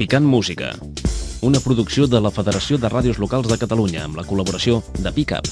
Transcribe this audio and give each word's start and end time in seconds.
Picant 0.00 0.24
Música, 0.24 0.70
una 1.42 1.60
producció 1.60 2.06
de 2.08 2.22
la 2.24 2.30
Federació 2.32 2.78
de 2.80 2.88
Ràdios 2.88 3.18
Locals 3.20 3.50
de 3.50 3.58
Catalunya 3.60 4.06
amb 4.06 4.16
la 4.16 4.22
col·laboració 4.24 4.78
de 4.96 5.12
Picap. 5.12 5.44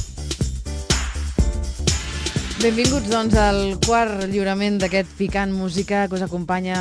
Benvinguts, 2.62 3.10
doncs, 3.12 3.36
al 3.36 3.76
quart 3.84 4.24
lliurament 4.32 4.80
d'aquest 4.80 5.12
Picant 5.20 5.52
Música 5.52 6.06
que 6.08 6.16
us 6.16 6.24
acompanya 6.24 6.78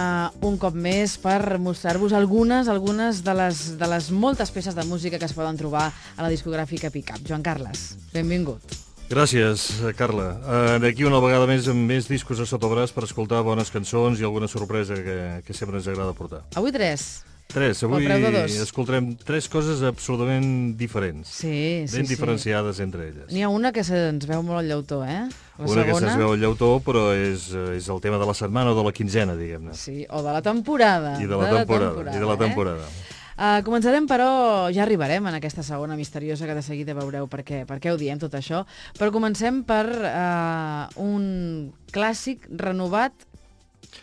un 0.47 0.55
cop 0.55 0.79
més 0.79 1.17
per 1.19 1.59
mostrar-vos 1.59 2.15
algunes 2.15 2.71
algunes 2.71 3.19
de 3.27 3.35
les, 3.35 3.61
de 3.75 3.91
les 3.97 4.09
moltes 4.15 4.55
peces 4.55 4.71
de 4.71 4.87
música 4.87 5.19
que 5.19 5.27
es 5.27 5.35
poden 5.35 5.59
trobar 5.59 5.89
a 5.91 6.23
la 6.23 6.31
discogràfica 6.31 6.87
Picap. 6.87 7.19
Joan 7.27 7.43
Carles, 7.43 7.97
benvingut. 8.15 8.79
Gràcies, 9.11 9.73
Carla. 9.99 10.33
Uh, 10.39 10.73
D'aquí 10.87 11.03
una 11.03 11.19
vegada 11.19 11.51
més 11.51 11.67
amb 11.67 11.83
més 11.83 12.07
discos 12.07 12.39
a 12.39 12.47
sota 12.47 12.71
braç 12.71 12.95
per 12.95 13.03
escoltar 13.03 13.43
bones 13.43 13.75
cançons 13.75 14.23
i 14.23 14.23
alguna 14.23 14.47
sorpresa 14.47 15.03
que, 15.03 15.17
que 15.43 15.53
sempre 15.55 15.83
ens 15.83 15.91
agrada 15.91 16.15
portar. 16.15 16.45
Avui 16.55 16.71
tres. 16.71 17.25
Tres. 17.47 17.81
Avui 17.87 18.05
de 18.05 18.43
escoltarem 18.59 19.13
tres 19.23 19.47
coses 19.47 19.81
absolutament 19.87 20.75
diferents. 20.77 21.29
Sí, 21.31 21.87
sí, 21.87 21.95
ben 21.95 22.05
sí. 22.05 22.13
diferenciades 22.13 22.81
entre 22.83 23.07
elles. 23.07 23.27
N'hi 23.31 23.45
ha 23.47 23.51
una 23.51 23.71
que 23.71 23.85
se'ns 23.87 24.27
veu 24.27 24.43
molt 24.43 24.61
el 24.61 24.71
llautó, 24.71 24.99
eh? 25.07 25.23
La 25.57 25.65
una 25.65 25.85
que 25.87 25.93
segona... 25.93 26.01
se'ns 26.03 26.19
veu 26.19 26.33
el 26.35 26.43
llautó, 26.43 26.71
però 26.83 27.07
és, 27.15 27.47
eh, 27.55 27.77
és 27.79 27.87
el 27.93 28.01
tema 28.03 28.19
de 28.19 28.27
la 28.27 28.35
setmana 28.35 28.75
o 28.75 28.77
de 28.77 28.83
la 28.89 28.93
quinzena, 28.95 29.37
diguem-ne. 29.39 29.77
Sí, 29.79 30.01
o 30.11 30.21
de 30.25 30.35
la 30.35 30.43
temporada. 30.43 31.15
I 31.23 31.29
de 31.29 31.39
la, 31.39 31.53
temporada, 31.55 32.11
I 32.11 32.19
de 32.19 32.33
la 32.33 32.37
temporada. 32.43 32.91
Eh? 32.91 33.15
Uh, 33.37 33.59
començarem, 33.61 34.07
però, 34.09 34.29
ja 34.73 34.81
arribarem 34.83 35.27
en 35.29 35.35
aquesta 35.37 35.61
segona 35.63 35.95
misteriosa 35.95 36.47
que 36.49 36.55
de 36.57 36.63
seguida 36.65 36.95
veureu 36.97 37.29
per 37.29 37.43
què, 37.45 37.63
per 37.69 37.77
què 37.79 37.93
ho 37.93 37.99
diem 37.99 38.17
tot 38.17 38.33
això, 38.33 38.63
però 38.97 39.11
comencem 39.13 39.61
per 39.63 39.85
uh, 39.93 40.87
un 40.99 41.69
clàssic 41.93 42.49
renovat 42.49 43.13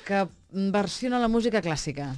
que 0.06 0.28
versiona 0.70 1.18
la 1.18 1.28
música 1.28 1.60
clàssica. 1.60 2.12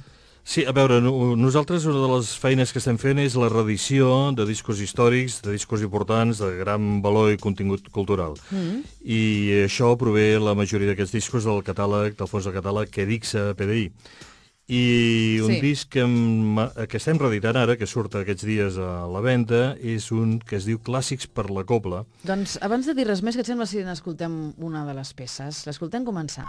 Sí, 0.47 0.63
a 0.63 0.71
veure, 0.71 1.01
no, 1.03 1.11
nosaltres 1.35 1.83
una 1.91 1.99
de 1.99 2.07
les 2.13 2.29
feines 2.39 2.71
que 2.71 2.79
estem 2.79 2.95
fent 2.95 3.19
és 3.19 3.33
la 3.35 3.49
reedició 3.51 4.29
de 4.31 4.45
discos 4.47 4.79
històrics, 4.79 5.41
de 5.43 5.51
discos 5.51 5.81
importants, 5.83 6.39
de 6.39 6.53
gran 6.61 7.01
valor 7.03 7.33
i 7.33 7.39
contingut 7.41 7.89
cultural. 7.91 8.37
Mm. 8.55 8.77
I 9.03 9.19
això 9.65 9.89
prové 9.99 10.29
la 10.39 10.53
majoria 10.55 10.93
d'aquests 10.93 11.17
discos 11.17 11.43
del 11.43 11.59
catàleg, 11.67 12.15
del 12.15 12.31
fons 12.31 12.47
del 12.47 12.55
catàleg 12.55 12.93
que 12.95 13.05
dixa 13.09 13.49
PDI. 13.59 13.89
I 14.71 15.39
un 15.43 15.51
Sí. 15.51 15.59
disc 15.61 15.89
que, 15.91 16.07
que 16.87 16.97
estem 16.97 17.19
reeditant 17.19 17.59
ara, 17.59 17.75
que 17.75 17.85
surt 17.87 18.15
aquests 18.15 18.47
dies 18.47 18.79
a 18.79 19.03
la 19.07 19.19
venda, 19.19 19.75
és 19.83 20.11
un 20.15 20.39
que 20.39 20.55
es 20.55 20.65
diu 20.65 20.79
Clàssics 20.79 21.27
per 21.27 21.49
la 21.51 21.65
Copla. 21.67 22.05
Doncs 22.23 22.57
abans 22.61 22.87
de 22.87 22.95
dir 22.95 23.07
res 23.07 23.21
més, 23.21 23.35
què 23.35 23.43
et 23.43 23.51
sembla 23.51 23.67
si 23.67 23.83
n'escoltem 23.83 24.53
una 24.59 24.85
de 24.87 24.95
les 24.95 25.11
peces? 25.13 25.65
L'escoltem 25.67 26.07
començar. 26.07 26.47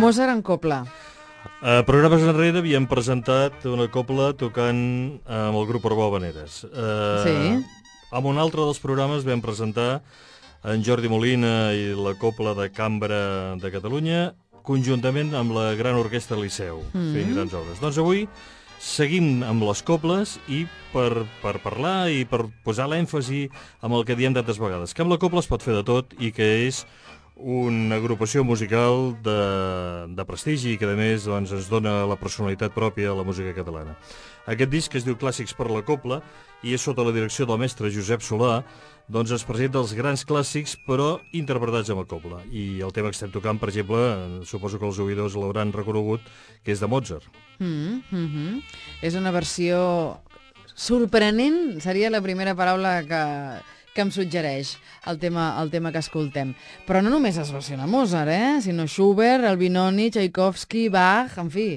Mozart 0.00 0.32
en 0.32 0.42
copla. 0.42 0.82
Uh, 1.60 1.80
programes 1.88 2.22
enrere 2.24 2.60
havíem 2.60 2.86
presentat 2.88 3.64
una 3.68 3.86
copla 3.92 4.30
tocant 4.36 4.80
amb 5.28 5.56
el 5.60 5.66
grup 5.68 5.86
Arbó 5.88 6.08
Habaneres. 6.08 6.62
Uh, 6.64 7.20
Sí. 7.24 7.64
Amb 8.10 8.26
un 8.26 8.40
altre 8.42 8.64
dels 8.66 8.80
programes 8.82 9.22
vam 9.24 9.40
presentar 9.44 10.00
en 10.66 10.82
Jordi 10.84 11.08
Molina 11.08 11.70
i 11.72 11.92
la 11.94 12.16
copla 12.18 12.56
de 12.58 12.70
Cambra 12.74 13.54
de 13.60 13.70
Catalunya 13.70 14.32
conjuntament 14.66 15.30
amb 15.34 15.54
la 15.56 15.74
Gran 15.78 15.94
Orquestra 15.96 16.36
Liceu, 16.36 16.82
Mm. 16.92 17.12
fent 17.14 17.34
grans 17.34 17.54
obres. 17.54 17.80
Doncs 17.80 17.98
avui 17.98 18.26
seguim 18.80 19.42
amb 19.44 19.62
les 19.62 19.82
coples 19.82 20.38
i 20.48 20.66
per, 20.92 21.24
per 21.42 21.58
parlar 21.60 22.10
i 22.10 22.24
per 22.24 22.46
posar 22.64 22.88
l'èmfasi 22.88 23.48
amb 23.84 23.94
el 23.94 24.04
que 24.04 24.16
diem 24.16 24.34
tantes 24.34 24.58
vegades, 24.58 24.92
que 24.94 25.02
amb 25.02 25.12
la 25.12 25.18
copla 25.18 25.40
es 25.40 25.46
pot 25.46 25.62
fer 25.62 25.74
de 25.76 25.84
tot 25.84 26.12
i 26.18 26.32
que 26.32 26.66
és 26.66 26.86
una 27.40 27.96
agrupació 27.96 28.44
musical 28.44 29.16
de, 29.24 29.40
de 30.16 30.24
prestigi 30.28 30.76
que 30.78 30.88
a 30.88 30.96
més 30.98 31.24
doncs, 31.24 31.52
ens 31.56 31.70
dona 31.72 32.04
la 32.08 32.18
personalitat 32.20 32.74
pròpia 32.76 33.10
a 33.10 33.16
la 33.16 33.24
música 33.24 33.54
catalana. 33.56 33.96
Aquest 34.50 34.70
disc 34.70 34.94
es 34.96 35.04
diu 35.06 35.16
Clàssics 35.16 35.54
per 35.56 35.70
la 35.70 35.82
Copla 35.86 36.20
i 36.62 36.74
és 36.76 36.82
sota 36.82 37.04
la 37.06 37.14
direcció 37.16 37.46
del 37.48 37.60
mestre 37.60 37.90
Josep 37.92 38.24
Solà 38.24 38.60
doncs 39.10 39.32
es 39.34 39.42
presenta 39.42 39.80
els 39.80 39.92
grans 39.98 40.22
clàssics 40.26 40.76
però 40.86 41.16
interpretats 41.34 41.90
amb 41.90 42.04
la 42.04 42.08
copla 42.10 42.40
i 42.54 42.80
el 42.84 42.92
tema 42.94 43.10
que 43.10 43.18
estem 43.18 43.32
tocant, 43.34 43.58
per 43.58 43.70
exemple, 43.72 43.98
suposo 44.46 44.78
que 44.78 44.86
els 44.86 45.00
oïdors 45.02 45.34
l'hauran 45.34 45.72
reconegut 45.74 46.22
que 46.62 46.70
és 46.70 46.80
de 46.80 46.86
Mozart. 46.86 47.26
Mm 47.58 48.02
-hmm. 48.10 48.62
És 49.02 49.14
una 49.14 49.32
versió 49.32 50.20
sorprenent, 50.74 51.80
seria 51.80 52.10
la 52.10 52.22
primera 52.22 52.54
paraula 52.54 53.02
que, 53.02 53.22
que 54.00 54.06
em 54.08 54.12
suggereix 54.14 54.78
el 55.10 55.18
tema, 55.20 55.50
el 55.60 55.68
tema 55.68 55.92
que 55.92 56.00
escoltem. 56.00 56.54
Però 56.88 57.04
no 57.04 57.12
només 57.12 57.36
es 57.36 57.52
versiona 57.52 57.88
Mozart, 57.90 58.32
eh? 58.32 58.60
sinó 58.64 58.88
Schubert, 58.88 59.44
Albinoni, 59.44 60.08
Tchaikovsky, 60.10 60.88
Bach, 60.88 61.36
en 61.42 61.50
fi. 61.52 61.70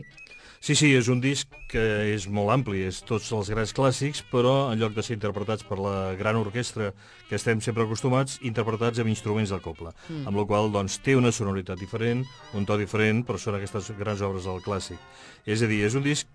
Sí, 0.63 0.77
sí, 0.79 0.93
és 0.95 1.09
un 1.11 1.19
disc 1.19 1.51
que 1.67 1.81
és 2.13 2.23
molt 2.31 2.53
ampli, 2.53 2.85
és 2.87 3.01
tots 3.03 3.27
els 3.35 3.49
grans 3.51 3.73
clàssics, 3.75 4.21
però 4.31 4.69
en 4.71 4.79
lloc 4.79 4.93
de 4.95 5.03
ser 5.03 5.17
interpretats 5.17 5.65
per 5.67 5.75
la 5.83 6.13
gran 6.15 6.39
orquestra 6.39 6.93
que 7.27 7.35
estem 7.35 7.59
sempre 7.59 7.83
acostumats, 7.83 8.37
interpretats 8.47 9.03
amb 9.03 9.11
instruments 9.11 9.51
de 9.51 9.59
copla, 9.59 9.91
mm. 10.07 10.23
amb 10.29 10.39
la 10.39 10.45
qual 10.47 10.71
doncs, 10.71 11.01
té 11.03 11.17
una 11.19 11.33
sonoritat 11.35 11.83
diferent, 11.83 12.23
un 12.55 12.63
to 12.63 12.79
diferent, 12.79 13.25
però 13.27 13.41
són 13.41 13.59
aquestes 13.59 13.91
grans 13.99 14.23
obres 14.23 14.47
del 14.47 14.63
clàssic. 14.63 15.03
És 15.43 15.59
a 15.59 15.67
dir, 15.67 15.81
és 15.83 15.99
un 15.99 16.07
disc 16.07 16.31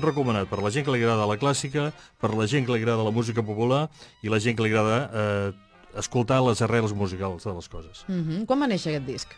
recomanat 0.00 0.48
per 0.48 0.62
la 0.62 0.70
gent 0.72 0.86
que 0.86 0.94
li 0.94 1.02
agrada 1.02 1.26
la 1.28 1.38
clàssica, 1.40 1.90
per 2.20 2.32
la 2.34 2.46
gent 2.46 2.66
que 2.66 2.72
li 2.72 2.80
agrada 2.80 3.04
la 3.04 3.12
música 3.12 3.44
popular 3.44 3.88
i 4.22 4.32
la 4.32 4.40
gent 4.40 4.56
que 4.56 4.64
li 4.64 4.72
agrada 4.72 4.98
eh, 5.12 5.52
escoltar 6.00 6.40
les 6.46 6.62
arrels 6.64 6.94
musicals 6.96 7.44
de 7.44 7.52
les 7.52 7.68
coses. 7.68 8.04
Mm 8.08 8.22
-hmm. 8.22 8.46
Quan 8.46 8.60
va 8.60 8.66
néixer 8.66 8.94
aquest 8.94 9.06
disc? 9.06 9.28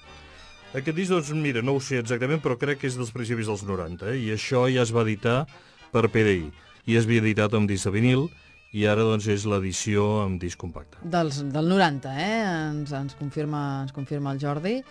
Aquest 0.75 0.97
disc, 0.97 1.11
doncs, 1.11 1.31
mira, 1.31 1.63
no 1.63 1.75
ho 1.75 1.81
sé 1.81 1.99
exactament, 1.99 2.43
però 2.43 2.57
crec 2.59 2.81
que 2.81 2.87
és 2.87 2.97
dels 2.97 3.13
principis 3.13 3.47
dels 3.47 3.63
90, 3.63 4.09
eh? 4.11 4.19
i 4.19 4.33
això 4.35 4.67
ja 4.73 4.83
es 4.83 4.91
va 4.91 5.03
editar 5.03 5.47
per 5.93 6.09
PDI, 6.09 6.51
i 6.87 6.97
es 6.97 7.05
havia 7.05 7.21
editat 7.21 7.55
amb 7.55 7.69
disc 7.69 7.85
de 7.85 7.93
vinil, 7.95 8.29
i 8.75 8.87
ara, 8.91 9.03
doncs, 9.07 9.29
és 9.31 9.45
l'edició 9.47 10.25
amb 10.25 10.41
disc 10.43 10.59
compacte. 10.59 10.99
Dels, 11.03 11.39
del 11.55 11.69
90, 11.71 12.11
eh? 12.19 12.41
Ens, 12.73 12.91
ens, 12.91 13.15
confirma, 13.15 13.83
ens 13.83 13.93
confirma 13.95 14.33
el 14.35 14.41
Jordi. 14.43 14.83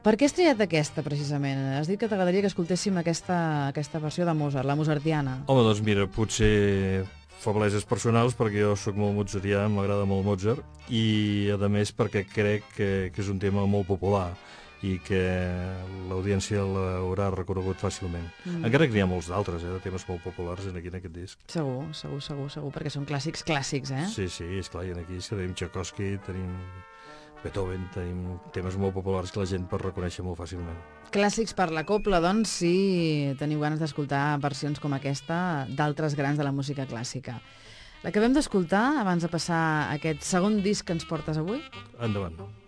Per 0.00 0.14
què 0.16 0.24
has 0.24 0.32
triat 0.32 0.60
aquesta, 0.64 1.02
precisament? 1.04 1.58
Has 1.76 1.88
dit 1.90 2.00
que 2.00 2.08
t'agradaria 2.08 2.40
que 2.40 2.48
escoltéssim 2.48 2.96
aquesta, 2.96 3.68
aquesta 3.68 4.00
versió 4.00 4.24
de 4.24 4.32
Mozart, 4.32 4.64
la 4.64 4.76
mozartiana. 4.78 5.42
Home, 5.44 5.64
doncs 5.66 5.82
mira, 5.84 6.06
potser 6.08 7.04
febleses 7.40 7.84
personals, 7.88 8.32
perquè 8.36 8.62
jo 8.62 8.72
sóc 8.80 8.96
molt 8.96 9.18
mozartià, 9.18 9.66
m'agrada 9.68 10.08
molt 10.08 10.24
Mozart, 10.24 10.64
i 10.88 11.52
a 11.52 11.68
més 11.68 11.92
perquè 11.92 12.24
crec 12.32 12.64
que, 12.78 12.88
que 13.12 13.20
és 13.20 13.28
un 13.28 13.40
tema 13.42 13.66
molt 13.68 13.90
popular 13.92 14.30
i 14.80 14.94
que 15.04 15.20
l'audiència 16.08 16.64
l'haurà 16.64 17.28
reconegut 17.34 17.76
fàcilment. 17.84 18.24
Mm. 18.46 18.64
Encara 18.70 18.86
que 18.88 18.96
n'hi 18.96 19.04
ha 19.04 19.08
molts 19.10 19.28
d'altres, 19.28 19.66
eh, 19.66 19.74
de 19.74 19.82
temes 19.84 20.06
molt 20.08 20.24
populars 20.24 20.64
en 20.70 20.80
aquí 20.80 20.88
en 20.88 20.96
aquest 20.96 21.12
disc. 21.12 21.42
Segur, 21.52 21.90
segur, 21.92 22.22
segur, 22.24 22.48
segur, 22.48 22.72
perquè 22.72 22.92
són 22.96 23.04
clàssics 23.04 23.44
clàssics, 23.44 23.92
eh? 23.92 24.06
Sí, 24.08 24.30
sí, 24.32 24.48
és 24.62 24.72
clar, 24.72 24.86
i 24.88 24.96
aquí 24.96 25.20
tenim 25.28 25.52
Tchaikovsky, 25.52 26.14
tenim 26.24 26.56
Beethoven, 27.40 27.86
tenim 27.94 28.38
temes 28.52 28.76
molt 28.76 28.94
populars 28.96 29.32
que 29.32 29.40
la 29.40 29.48
gent 29.48 29.64
pot 29.70 29.82
reconèixer 29.82 30.24
molt 30.26 30.38
fàcilment. 30.40 30.76
Clàssics 31.14 31.56
per 31.56 31.70
la 31.74 31.86
copla, 31.88 32.20
doncs, 32.22 32.52
si 32.60 33.34
teniu 33.40 33.62
ganes 33.64 33.80
d'escoltar 33.80 34.38
versions 34.42 34.78
com 34.82 34.92
aquesta 34.94 35.66
d'altres 35.68 36.14
grans 36.18 36.38
de 36.38 36.46
la 36.46 36.52
música 36.54 36.86
clàssica. 36.90 37.40
L'acabem 38.04 38.36
d'escoltar 38.36 39.00
abans 39.00 39.24
de 39.24 39.32
passar 39.32 39.62
aquest 39.96 40.24
segon 40.24 40.60
disc 40.64 40.86
que 40.86 40.96
ens 40.96 41.08
portes 41.08 41.40
avui? 41.40 41.60
Endavant. 41.98 42.36
Endavant. 42.36 42.60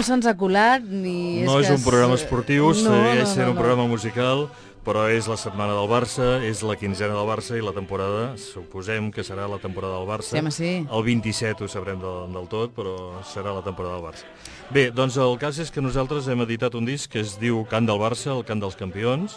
No 0.00 0.06
se'ns 0.08 0.26
ha 0.26 0.32
colat 0.38 0.82
ni... 0.88 1.42
No 1.44 1.58
és 1.60 1.68
que 1.68 1.76
un 1.76 1.82
programa 1.84 2.16
es- 2.16 2.22
esportiu, 2.24 2.70
No, 2.72 2.74
segueix 2.74 3.20
no, 3.20 3.26
sent 3.28 3.44
no, 3.44 3.50
un 3.52 3.56
no. 3.58 3.60
programa 3.60 3.84
musical, 3.90 4.46
però 4.80 5.02
és 5.12 5.26
la 5.28 5.36
setmana 5.36 5.74
del 5.76 5.88
Barça, 5.90 6.38
és 6.40 6.62
la 6.64 6.72
quinzena 6.80 7.12
del 7.12 7.26
Barça 7.28 7.52
i 7.58 7.60
la 7.60 7.74
temporada, 7.76 8.30
suposem 8.40 9.10
que 9.12 9.20
serà 9.20 9.44
la 9.46 9.58
temporada 9.60 9.98
del 9.98 10.08
Barça. 10.08 10.32
Sí, 10.32 10.40
home, 10.40 10.50
sí. 10.56 10.70
El 10.88 11.04
27 11.04 11.64
ho 11.64 11.68
sabrem 11.68 12.00
del, 12.00 12.32
del 12.32 12.48
tot, 12.48 12.72
però 12.72 12.94
serà 13.28 13.52
la 13.52 13.60
temporada 13.66 13.98
del 13.98 14.06
Barça. 14.08 14.24
Bé, 14.72 14.86
doncs 14.90 15.18
el 15.20 15.36
cas 15.42 15.58
és 15.60 15.68
que 15.70 15.84
nosaltres 15.84 16.28
hem 16.32 16.40
editat 16.46 16.74
un 16.80 16.88
disc 16.88 17.12
que 17.12 17.20
es 17.20 17.36
diu 17.42 17.60
Cant 17.68 17.84
del 17.84 18.00
Barça, 18.00 18.32
el 18.32 18.46
cant 18.48 18.62
dels 18.64 18.78
campions, 18.80 19.36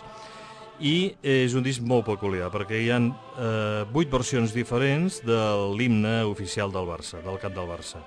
i 0.83 1.13
és 1.23 1.53
un 1.55 1.63
disc 1.63 1.81
molt 1.87 2.03
peculiar, 2.09 2.49
perquè 2.51 2.81
hi 2.83 2.89
ha 2.91 2.99
eh, 2.99 3.83
vuit 3.93 4.11
versions 4.11 4.51
diferents 4.53 5.21
de 5.23 5.39
l'himne 5.77 6.23
oficial 6.27 6.73
del 6.73 6.87
Barça, 6.89 7.21
del 7.23 7.39
cant 7.39 7.55
del 7.55 7.69
Barça. 7.69 8.03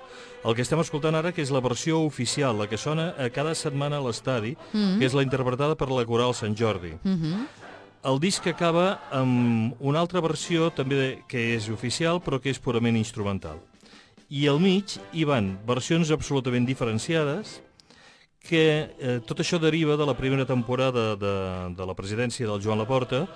El 0.47 0.55
que 0.55 0.63
estem 0.63 0.79
escoltant 0.83 1.17
ara, 1.17 1.33
que 1.33 1.43
és 1.43 1.51
la 1.51 1.63
versió 1.65 2.03
oficial, 2.05 2.59
la 2.61 2.69
que 2.71 2.79
sona 2.79 3.15
a 3.19 3.31
cada 3.35 3.55
setmana 3.57 3.97
a 3.99 4.05
l'estadi, 4.05 4.57
Mm. 4.73 4.99
que 5.01 5.07
és 5.07 5.15
la 5.17 5.25
interpretada 5.25 5.75
per 5.75 5.89
la 5.91 6.05
Coral 6.05 6.35
Sant 6.35 6.55
Jordi. 6.55 6.93
Mhm. 7.03 7.47
El 8.07 8.21
disc 8.21 8.47
acaba 8.47 9.01
amb 9.11 9.75
una 9.81 9.99
altra 9.99 10.21
versió 10.21 10.71
també 10.71 10.95
de, 10.95 11.09
que 11.27 11.57
és 11.57 11.69
oficial 11.69 12.21
però 12.23 12.39
que 12.41 12.51
és 12.51 12.59
purament 12.61 12.95
instrumental. 12.97 13.59
I 14.31 14.47
al 14.47 14.61
mig 14.61 14.99
hi 15.13 15.25
van 15.25 15.59
versions 15.67 16.11
absolutament 16.13 16.67
diferenciades 16.67 17.63
que 18.47 18.65
eh, 18.99 19.19
tot 19.27 19.43
això 19.43 19.61
deriva 19.63 19.99
de 19.99 20.07
la 20.07 20.17
primera 20.17 20.47
temporada 20.47 21.15
de, 21.19 21.37
de 21.77 21.87
la 21.87 21.95
presidència 21.99 22.49
del 22.49 22.63
Joan 22.63 22.81
Laporta 22.81 23.27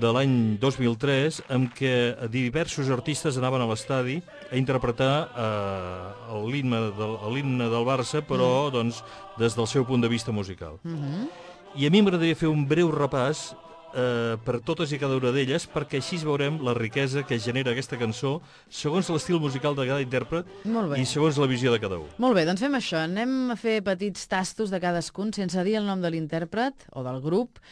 de 0.00 0.10
l'any 0.10 0.34
2003 0.62 1.40
en 1.54 1.68
què 1.70 1.94
diversos 2.32 2.90
artistes 2.90 3.38
anaven 3.38 3.62
a 3.62 3.68
l'estadi 3.70 4.18
a 4.50 4.58
interpretar 4.58 5.12
eh, 5.30 6.38
l'himne 6.50 6.80
del, 6.98 7.18
del 7.62 7.86
Barça 7.86 8.22
però 8.26 8.70
doncs, 8.74 9.02
des 9.38 9.54
del 9.54 9.70
seu 9.70 9.86
punt 9.86 10.02
de 10.02 10.10
vista 10.10 10.32
musical. 10.32 10.78
Mhm. 10.82 11.28
I 11.74 11.86
a 11.86 11.90
mi 11.90 12.02
m'agradaria 12.02 12.38
fer 12.38 12.48
un 12.50 12.66
breu 12.70 12.90
repàs 12.94 13.54
eh, 13.94 14.36
per 14.44 14.58
totes 14.66 14.92
i 14.92 14.98
cada 15.00 15.16
una 15.18 15.32
d'elles, 15.34 15.66
perquè 15.70 16.00
així 16.00 16.18
veurem 16.26 16.58
la 16.66 16.74
riquesa 16.76 17.24
que 17.26 17.38
genera 17.38 17.72
aquesta 17.72 17.98
cançó 18.00 18.36
segons 18.68 19.10
l'estil 19.12 19.40
musical 19.42 19.78
de 19.78 19.86
cada 19.88 20.02
intèrpret 20.04 20.50
i 20.98 21.06
segons 21.08 21.38
la 21.40 21.48
visió 21.50 21.72
de 21.72 21.80
cada 21.82 22.00
un. 22.02 22.10
Molt 22.18 22.38
bé, 22.38 22.44
doncs 22.48 22.64
fem 22.64 22.76
això. 22.78 23.04
Anem 23.04 23.54
a 23.54 23.58
fer 23.60 23.80
petits 23.86 24.28
tastos 24.30 24.74
de 24.74 24.82
cadascun 24.82 25.32
sense 25.36 25.64
dir 25.64 25.78
el 25.80 25.88
nom 25.88 26.02
de 26.02 26.12
l'intèrpret 26.12 26.88
o 26.92 27.06
del 27.06 27.22
grup 27.24 27.62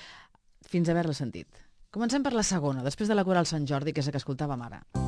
fins 0.72 0.88
a 0.88 0.96
haver-la 0.96 1.16
sentit. 1.16 1.48
Comencem 1.92 2.24
per 2.24 2.32
la 2.32 2.46
segona, 2.46 2.80
després 2.86 3.10
de 3.10 3.18
la 3.18 3.26
coral 3.26 3.44
Sant 3.44 3.68
Jordi, 3.68 3.92
que 3.92 4.00
és 4.00 4.08
la 4.08 4.16
que 4.16 4.22
escoltàvem 4.22 4.68
ara. 4.70 4.80
Tot 4.92 5.01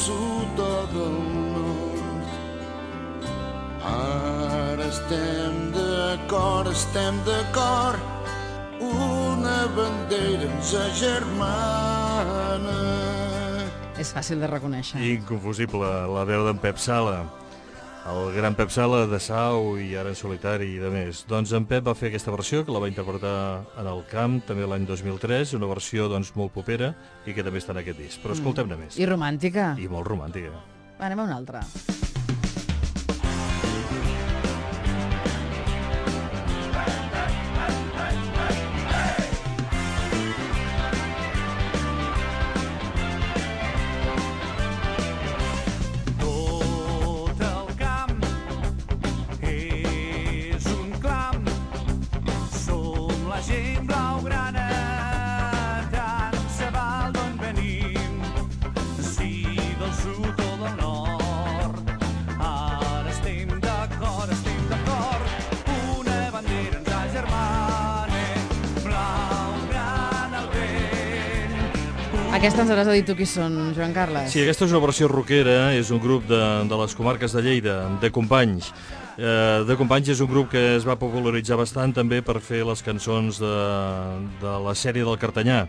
sud 0.00 0.58
o 0.58 0.86
del 0.94 1.16
nord. 1.44 2.28
Ara 3.90 4.86
estem 4.86 5.58
d'acord, 5.74 6.70
estem 6.72 7.18
d'acord, 7.26 8.00
una 8.80 9.60
bandera 9.76 10.48
ens 10.48 10.72
agermana. 10.86 12.78
És 14.00 14.14
fàcil 14.16 14.40
de 14.40 14.48
reconèixer. 14.48 15.02
Inconfusible, 15.18 15.90
la 16.14 16.24
veu 16.28 16.46
d'en 16.48 16.58
Pep 16.62 16.80
Sala, 16.80 17.18
el 18.08 18.34
gran 18.34 18.54
Pep 18.54 18.70
Sala 18.70 19.04
de 19.06 19.20
Sau 19.20 19.76
i 19.78 19.92
ara 19.98 20.12
en 20.12 20.18
solitari 20.18 20.74
i 20.74 20.80
de 20.80 20.90
més. 20.92 21.24
Doncs 21.28 21.52
en 21.56 21.66
Pep 21.68 21.86
va 21.86 21.94
fer 21.98 22.10
aquesta 22.10 22.32
versió, 22.34 22.64
que 22.64 22.74
la 22.74 22.82
va 22.82 22.88
interpretar 22.90 23.34
en 23.80 23.90
el 23.90 24.04
camp 24.10 24.40
també 24.48 24.66
l'any 24.68 24.86
2003, 24.88 25.54
una 25.58 25.70
versió 25.70 26.08
doncs, 26.10 26.34
molt 26.36 26.54
popera 26.56 26.94
i 27.26 27.36
que 27.36 27.44
també 27.46 27.62
està 27.62 27.76
en 27.76 27.82
aquest 27.84 28.00
disc. 28.00 28.22
Però 28.24 28.36
escoltem-ne 28.36 28.78
més. 28.80 29.00
I 29.00 29.08
romàntica. 29.10 29.74
I 29.78 29.90
molt 29.92 30.08
romàntica. 30.08 30.54
Anem 31.00 31.24
a 31.24 31.28
una 31.28 31.36
altra. 31.40 31.64
Ens 72.70 72.78
hauràs 72.78 72.86
de 72.86 73.00
dir 73.00 73.06
tu 73.08 73.16
qui 73.18 73.26
són, 73.26 73.72
Joan 73.74 73.90
Carles. 73.90 74.30
Sí, 74.30 74.44
aquesta 74.44 74.66
és 74.68 74.72
una 74.74 74.82
versió 74.84 75.08
rockera, 75.10 75.72
és 75.74 75.90
un 75.90 75.98
grup 76.02 76.26
de, 76.30 76.38
de 76.70 76.76
les 76.78 76.94
comarques 76.94 77.32
de 77.34 77.42
Lleida, 77.42 77.76
de 78.02 78.10
Companys. 78.14 78.70
Eh, 79.18 79.64
de 79.66 79.76
Companys 79.78 80.12
és 80.14 80.20
un 80.22 80.30
grup 80.30 80.52
que 80.52 80.62
es 80.76 80.86
va 80.86 80.94
popularitzar 81.00 81.58
bastant 81.58 81.90
també 81.96 82.20
per 82.22 82.38
fer 82.38 82.62
les 82.68 82.82
cançons 82.86 83.40
de, 83.42 83.56
de 84.42 84.54
la 84.66 84.76
sèrie 84.78 85.02
del 85.06 85.18
Cartanyà. 85.18 85.64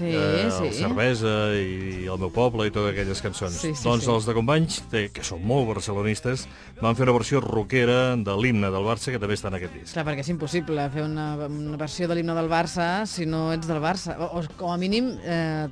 Sí, 0.00 0.08
eh, 0.16 0.48
sí. 0.48 0.64
el 0.64 0.72
Cervesa 0.78 1.32
i 1.52 2.06
el 2.08 2.20
meu 2.22 2.30
poble 2.32 2.64
i 2.64 2.72
totes 2.72 2.94
aquelles 2.94 3.20
cançons. 3.20 3.58
Sí, 3.60 3.74
sí, 3.74 3.84
doncs 3.84 4.06
sí. 4.06 4.10
els 4.14 4.28
de 4.28 4.34
Companys, 4.36 4.78
que 5.12 5.24
són 5.26 5.42
molt 5.44 5.68
barcelonistes, 5.68 6.46
van 6.80 6.96
fer 6.96 7.04
una 7.04 7.16
versió 7.18 7.42
rockera 7.44 8.16
de 8.16 8.36
l'himne 8.40 8.70
del 8.72 8.86
Barça, 8.86 9.12
que 9.12 9.20
també 9.20 9.36
està 9.36 9.50
en 9.52 9.58
aquest 9.58 9.76
disc. 9.76 9.92
Clar, 9.92 10.06
perquè 10.08 10.24
és 10.24 10.32
impossible 10.32 10.88
fer 10.94 11.04
una, 11.04 11.34
una 11.44 11.80
versió 11.80 12.08
de 12.08 12.16
l'himne 12.16 12.36
del 12.38 12.48
Barça 12.48 12.88
si 13.10 13.28
no 13.28 13.50
ets 13.52 13.68
del 13.68 13.82
Barça. 13.84 14.16
O, 14.16 14.40
o 14.40 14.44
com 14.56 14.72
a 14.72 14.78
mínim, 14.80 15.12
eh, 15.20 15.68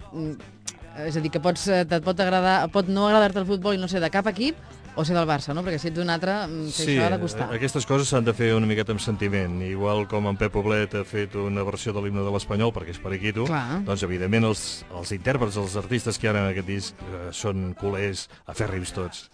és 1.07 1.17
a 1.17 1.25
dir, 1.25 1.33
que 1.33 1.41
pots, 1.41 1.65
eh, 1.73 1.87
et 1.87 2.05
pot, 2.05 2.21
agradar, 2.21 2.59
pot 2.75 2.93
no 2.93 3.09
agradar-te 3.09 3.41
el 3.41 3.49
futbol 3.49 3.79
i 3.79 3.81
no 3.81 3.89
ser 3.89 4.05
de 4.05 4.13
cap 4.13 4.29
equip, 4.29 4.61
o 4.99 5.05
ser 5.07 5.15
del 5.15 5.29
Barça, 5.31 5.55
no? 5.55 5.63
Perquè 5.63 5.79
si 5.79 5.93
ets 5.93 6.01
un 6.03 6.11
altre, 6.11 6.35
mm, 6.49 6.73
fer 6.75 6.87
això 6.89 7.05
ha 7.07 7.11
de 7.15 7.19
costar. 7.23 7.47
aquestes 7.55 7.87
coses 7.87 8.09
s'han 8.11 8.27
de 8.27 8.35
fer 8.35 8.51
una 8.57 8.67
miqueta 8.67 8.91
amb 8.93 9.01
sentiment. 9.01 9.61
Igual 9.63 10.09
com 10.11 10.27
en 10.27 10.37
Pep 10.37 10.53
Poblet 10.53 10.97
ha 10.99 11.05
fet 11.07 11.37
una 11.39 11.63
versió 11.63 11.93
de 11.95 12.03
l'himne 12.03 12.25
de 12.27 12.33
l'Espanyol, 12.35 12.73
perquè 12.75 12.91
és 12.97 12.99
periquito, 12.99 13.47
Clar. 13.47 13.85
doncs 13.87 14.03
evidentment 14.03 14.45
els, 14.51 14.85
els 14.91 15.13
intèrprets, 15.15 15.57
els 15.57 15.77
artistes 15.77 16.19
que 16.19 16.27
hi 16.27 16.31
ha 16.31 16.35
en 16.35 16.51
aquest 16.51 16.67
disc 16.67 16.95
eh, 17.07 17.29
són 17.31 17.75
culers 17.79 18.29
afèrrims 18.47 18.93
tots. 18.93 19.31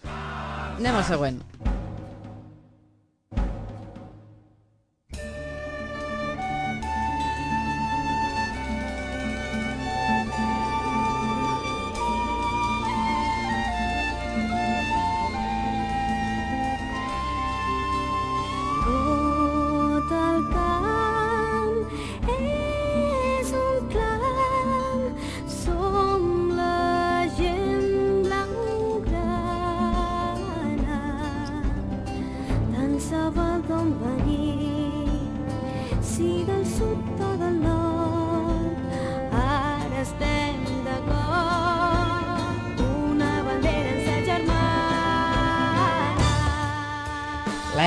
Anem 0.77 0.95
al 0.95 1.03
següent. 1.03 1.41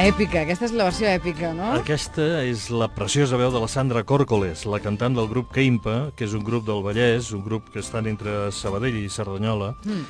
Èpica, 0.09 0.43
aquesta 0.45 0.67
és 0.69 0.73
la 0.77 0.87
versió 0.89 1.09
èpica, 1.11 1.51
no? 1.57 1.73
Aquesta 1.79 2.25
és 2.47 2.69
la 2.73 2.89
preciosa 2.93 3.39
veu 3.41 3.51
de 3.53 3.61
la 3.61 3.69
Sandra 3.71 4.03
Còrcoles, 4.09 4.65
la 4.71 4.81
cantant 4.81 5.17
del 5.17 5.29
grup 5.31 5.51
Keimpa, 5.55 6.11
que 6.17 6.25
és 6.29 6.35
un 6.37 6.45
grup 6.47 6.65
del 6.67 6.83
Vallès, 6.85 7.33
un 7.37 7.43
grup 7.45 7.69
que 7.73 7.83
estan 7.85 8.09
entre 8.11 8.51
Sabadell 8.53 8.97
i 9.03 9.09
Cerdanyola, 9.13 9.75
Mm. 9.85 10.05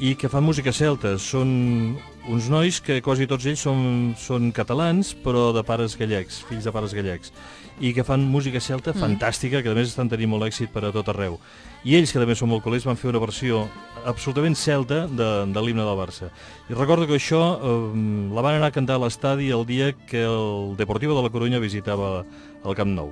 i 0.00 0.14
que 0.14 0.28
fan 0.28 0.44
música 0.44 0.72
celta. 0.72 1.18
Són 1.18 1.98
uns 2.30 2.46
nois 2.48 2.78
que 2.80 3.00
quasi 3.02 3.26
tots 3.26 3.46
ells 3.50 3.60
són, 3.66 4.14
són 4.18 4.52
catalans, 4.54 5.10
però 5.24 5.50
de 5.56 5.64
pares 5.66 5.96
gallecs, 5.98 6.40
fills 6.48 6.64
de 6.64 6.72
pares 6.72 6.94
gallecs, 6.94 7.32
i 7.80 7.90
que 7.96 8.04
fan 8.04 8.22
música 8.28 8.60
celta 8.60 8.92
Mm. 8.94 9.00
fantàstica, 9.02 9.62
que 9.62 9.70
a 9.70 9.74
més 9.74 9.88
estan 9.88 10.08
tenint 10.08 10.30
molt 10.30 10.44
èxit 10.46 10.70
per 10.70 10.84
a 10.84 10.92
tot 10.92 11.08
arreu. 11.08 11.38
I 11.84 11.96
ells, 11.96 12.12
que 12.12 12.20
també 12.20 12.36
són 12.36 12.50
molt 12.52 12.62
colers, 12.62 12.84
van 12.84 12.96
fer 12.96 13.08
una 13.10 13.18
versió 13.18 13.66
absolutament 14.04 14.54
celta 14.54 15.06
de, 15.08 15.30
de 15.52 15.60
l'himne 15.64 15.82
del 15.82 15.96
Barça. 15.98 16.28
I 16.68 16.74
recordo 16.76 17.06
que 17.08 17.16
això 17.16 17.40
eh, 17.56 18.34
la 18.36 18.42
van 18.44 18.54
anar 18.60 18.68
a 18.68 18.76
cantar 18.76 18.96
a 18.96 19.02
l'estadi 19.02 19.50
el 19.50 19.64
dia 19.66 19.92
que 20.06 20.22
el 20.24 20.76
Deportivo 20.76 21.16
de 21.16 21.22
la 21.24 21.30
Corunya 21.32 21.58
visitava 21.58 22.24
el 22.64 22.74
Camp 22.76 22.92
Nou. 22.94 23.10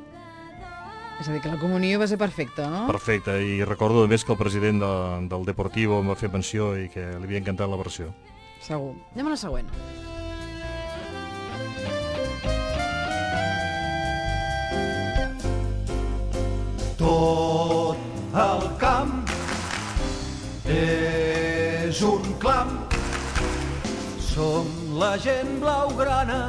És 1.18 1.26
a 1.28 1.32
dir, 1.32 1.40
que 1.42 1.48
la 1.50 1.58
comunió 1.58 1.98
va 1.98 2.06
ser 2.06 2.18
perfecta, 2.18 2.68
no? 2.70 2.86
Perfecte, 2.86 3.40
i 3.42 3.64
recordo 3.64 4.04
a 4.04 4.06
més 4.06 4.22
que 4.22 4.30
el 4.30 4.38
president 4.38 4.78
de, 4.84 4.92
del 5.32 5.44
Deportivo 5.48 5.98
em 5.98 6.12
va 6.12 6.14
fer 6.14 6.30
menció 6.30 6.76
i 6.78 6.86
que 6.92 7.08
li 7.18 7.24
havia 7.26 7.40
encantat 7.42 7.68
la 7.72 7.80
versió. 7.80 8.12
Segur. 8.60 8.94
Anem 9.14 9.26
a 9.26 9.30
la 9.30 9.38
següent. 9.38 9.68
Tot 16.98 18.36
el 18.44 18.66
camp 18.82 19.14
és 20.74 22.02
un 22.02 22.26
clam. 22.42 22.74
Som 24.28 24.68
la 24.98 25.14
gent 25.22 25.56
blaugrana, 25.62 26.42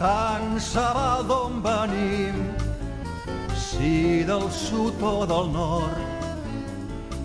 tant 0.00 0.58
se 0.60 0.84
val 0.96 1.22
d'on 1.28 1.60
venim, 1.64 2.42
si 3.56 4.24
del 4.28 4.48
sud 4.52 5.00
o 5.00 5.14
del 5.28 5.52
nord. 5.54 6.08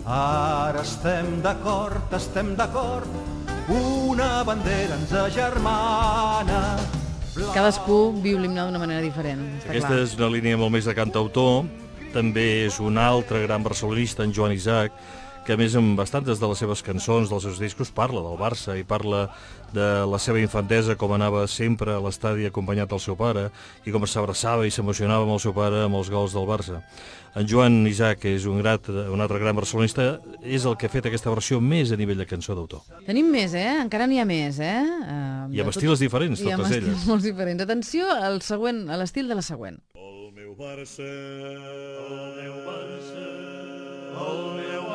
Ara 0.08 0.86
estem 0.86 1.42
d'acord, 1.44 2.14
estem 2.16 2.54
d'acord, 2.56 3.12
una 3.68 4.44
bandera 4.48 4.96
ens 4.96 5.12
agermana. 5.14 6.78
Cadascú 7.54 8.14
viu 8.24 8.40
l'himne 8.42 8.64
d'una 8.66 8.80
manera 8.82 9.02
diferent, 9.04 9.44
està 9.60 9.70
Aquesta 9.70 9.92
clar. 9.94 10.04
és 10.08 10.16
una 10.18 10.30
línia 10.34 10.58
molt 10.58 10.74
més 10.74 10.88
de 10.90 10.96
cantautor, 10.98 11.68
també 12.14 12.66
és 12.66 12.80
un 12.82 12.98
altre 12.98 13.44
gran 13.44 13.62
barcelonista, 13.64 14.24
en 14.26 14.34
Joan 14.34 14.56
Isaac, 14.56 14.92
que 15.48 15.56
a 15.56 15.60
més 15.60 15.78
amb 15.80 15.96
bastantes 15.96 16.42
de 16.42 16.48
les 16.52 16.60
seves 16.60 16.82
cançons, 16.84 17.30
dels 17.32 17.46
seus 17.48 17.60
discos, 17.62 17.88
parla 17.96 18.20
del 18.20 18.36
Barça 18.36 18.74
i 18.76 18.84
parla 18.84 19.30
de 19.72 19.86
la 20.04 20.20
seva 20.20 20.42
infantesa, 20.42 20.98
com 21.00 21.14
anava 21.16 21.46
sempre 21.48 21.94
a 21.96 22.02
l'estadi 22.04 22.44
acompanyat 22.50 22.92
del 22.92 23.00
seu 23.00 23.16
pare 23.16 23.46
i 23.88 23.94
com 23.96 24.04
s'abraçava 24.04 24.68
i 24.68 24.74
s'emocionava 24.76 25.24
amb 25.24 25.38
el 25.38 25.40
seu 25.40 25.56
pare 25.56 25.86
amb 25.86 25.96
els 26.02 26.12
gols 26.12 26.36
del 26.36 26.50
Barça. 26.50 26.82
En 27.38 27.48
Joan 27.48 27.80
Isaac, 27.88 28.20
que 28.26 28.34
és 28.36 28.48
un, 28.50 28.60
grat, 28.60 28.90
un 28.90 29.24
altre 29.24 29.40
gran 29.40 29.56
barcelonista, 29.56 30.18
és 30.44 30.68
el 30.68 30.76
que 30.76 30.90
ha 30.90 30.92
fet 30.92 31.08
aquesta 31.08 31.32
versió 31.32 31.62
més 31.64 31.94
a 31.96 32.00
nivell 32.00 32.20
de 32.20 32.28
cançó 32.28 32.56
d'autor. 32.58 32.84
Tenim 33.08 33.32
més, 33.32 33.56
eh? 33.56 33.78
Encara 33.86 34.08
n'hi 34.10 34.20
ha 34.20 34.28
més, 34.28 34.60
eh? 34.60 34.84
Uh, 34.84 35.48
I 35.56 35.64
amb 35.64 35.72
estils 35.72 36.04
diferents, 36.04 36.42
I 36.44 36.52
amb 36.52 36.66
totes 36.66 36.76
estils 36.76 36.92
elles. 36.92 37.08
molt 37.08 37.24
diferents. 37.24 37.64
Atenció 37.64 38.12
al 38.12 38.42
següent, 38.44 38.88
a 38.92 39.00
l'estil 39.00 39.32
de 39.32 39.40
la 39.40 39.46
següent. 39.46 39.80
El 39.96 40.32
meu 40.36 40.56
Barça, 40.60 41.08
el 41.08 42.34
meu 42.42 42.58
Barça, 42.68 43.28
el 44.18 44.42
meu 44.58 44.67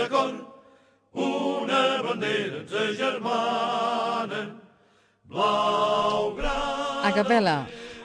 d'acord, 0.00 0.40
una 1.12 1.82
bandera 2.04 2.60
ens 2.62 2.72
agermana, 2.72 4.40
blaugrana. 5.28 7.04
A 7.04 7.12
capella. 7.12 7.56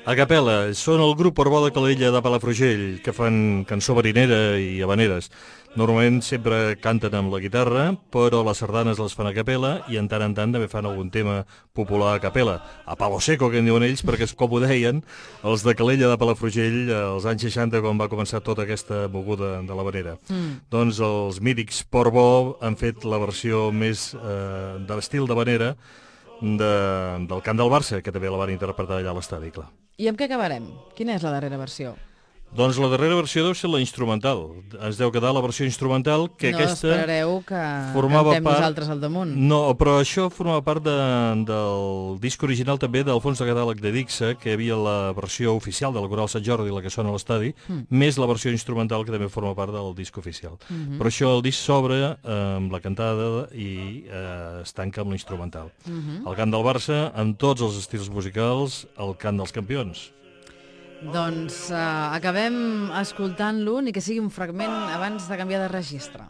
A 0.06 0.14
capella, 0.18 0.58
són 0.78 1.02
el 1.02 1.16
grup 1.18 1.40
Orbó 1.42 1.64
de 1.64 1.72
Calella 1.74 2.12
de 2.14 2.22
Palafrugell, 2.22 3.00
que 3.02 3.14
fan 3.16 3.64
cançó 3.70 3.96
marinera 3.98 4.60
i 4.62 4.82
habaneres. 4.86 5.32
Normalment 5.76 6.22
sempre 6.24 6.78
canten 6.80 7.12
amb 7.20 7.34
la 7.34 7.42
guitarra, 7.44 7.90
però 8.14 8.40
les 8.48 8.62
sardanes 8.62 9.00
les 9.02 9.12
fan 9.12 9.28
a 9.28 9.34
capella 9.36 9.74
i 9.92 9.98
en 10.00 10.08
tant 10.08 10.24
en 10.24 10.32
tant 10.38 10.54
també 10.56 10.70
fan 10.72 10.88
algun 10.88 11.10
tema 11.12 11.42
popular 11.76 12.14
a 12.16 12.22
capella. 12.24 12.62
A 12.88 12.96
palo 12.96 13.20
seco, 13.20 13.50
que 13.52 13.60
en 13.60 13.68
diuen 13.68 13.84
ells, 13.84 14.06
perquè 14.08 14.24
és 14.24 14.36
com 14.40 14.56
ho 14.56 14.62
deien, 14.64 15.04
els 15.44 15.66
de 15.68 15.76
Calella 15.76 16.08
de 16.14 16.18
Palafrugell, 16.22 16.80
eh, 16.88 17.02
als 17.10 17.28
anys 17.28 17.44
60, 17.50 17.84
quan 17.84 18.00
va 18.00 18.08
començar 18.08 18.40
tota 18.40 18.64
aquesta 18.64 19.10
moguda 19.12 19.58
de 19.68 19.76
l'habanera. 19.76 20.16
Mm. 20.30 20.64
Doncs 20.72 21.04
els 21.04 21.44
mítics 21.44 21.84
Portbó 21.92 22.56
han 22.64 22.80
fet 22.80 23.04
la 23.04 23.20
versió 23.20 23.68
més 23.76 24.14
eh, 24.16 24.80
de 24.80 24.96
l'estil 24.96 25.28
d'habanera 25.28 25.74
de, 26.40 26.74
del 27.28 27.44
camp 27.44 27.60
del 27.60 27.76
Barça, 27.76 28.00
que 28.00 28.16
també 28.16 28.32
la 28.32 28.40
van 28.40 28.56
interpretar 28.56 29.02
allà 29.02 29.12
a 29.12 29.20
l'estadi, 29.20 29.52
clar. 29.52 29.68
I 30.00 30.08
amb 30.08 30.20
què 30.20 30.32
acabarem? 30.32 30.72
Quina 30.96 31.20
és 31.20 31.24
la 31.24 31.36
darrera 31.36 31.60
versió? 31.60 31.98
Doncs 32.56 32.78
la 32.80 32.88
darrera 32.88 33.18
versió 33.20 33.44
deu 33.44 33.54
ser 33.58 33.68
la 33.68 33.82
instrumental. 33.84 34.46
Ens 34.80 34.96
deu 34.96 35.12
quedar 35.12 35.34
la 35.36 35.42
versió 35.44 35.66
instrumental, 35.68 36.30
que 36.40 36.54
no 36.54 36.58
aquesta... 36.62 36.88
esperareu 36.94 37.42
que 37.44 37.62
formava 37.92 38.32
part- 38.38 38.46
nosaltres 38.48 38.90
al 38.94 39.02
damunt. 39.04 39.34
No, 39.36 39.74
però 39.76 39.98
això 40.00 40.30
formava 40.32 40.62
part 40.64 40.86
de, 40.86 40.94
del 41.50 42.16
disc 42.24 42.42
original 42.48 42.80
també 42.80 43.04
d'Alfons 43.04 43.42
de 43.42 43.48
Catàleg 43.50 43.82
de 43.84 43.92
Dixa, 43.92 44.32
que 44.40 44.54
hi 44.54 44.56
havia 44.56 44.78
la 44.80 44.96
versió 45.18 45.52
oficial 45.58 45.92
de 45.96 46.00
la 46.04 46.08
Coral 46.12 46.32
Sant 46.32 46.46
Jordi, 46.48 46.72
la 46.72 46.82
que 46.86 46.90
sona 46.94 47.12
a 47.12 47.18
l'estadi, 47.18 47.54
Hmm. 47.68 47.84
més 47.90 48.18
la 48.22 48.28
versió 48.30 48.52
instrumental 48.54 49.04
que 49.06 49.12
també 49.12 49.28
forma 49.30 49.56
part 49.58 49.74
del 49.74 49.94
disc 49.98 50.16
oficial. 50.18 50.56
Mhm. 50.70 51.00
Però 51.00 51.10
això 51.12 51.32
el 51.36 51.42
disc 51.42 51.60
s'obre 51.60 51.98
eh, 52.16 52.56
amb 52.58 52.72
la 52.72 52.80
cantada 52.80 53.48
i 53.54 54.06
eh, 54.08 54.62
es 54.64 54.72
tanca 54.74 55.02
amb 55.02 55.12
l'instrumental. 55.12 55.72
Mhm. 55.86 56.24
El 56.28 56.36
cant 56.36 56.52
del 56.54 56.64
Barça, 56.64 57.12
amb 57.16 57.38
tots 57.38 57.62
els 57.62 57.78
estils 57.80 58.10
musicals, 58.10 58.86
el 58.98 59.16
cant 59.18 59.38
dels 59.38 59.52
campions. 59.52 60.12
Doncs 61.02 61.70
uh, 61.74 62.16
acabem 62.16 62.56
escoltant-lo, 63.02 63.82
ni 63.84 63.92
que 63.92 64.04
sigui 64.04 64.22
un 64.24 64.32
fragment 64.32 64.74
abans 64.96 65.28
de 65.28 65.38
canviar 65.38 65.66
de 65.66 65.74
registre. 65.74 66.24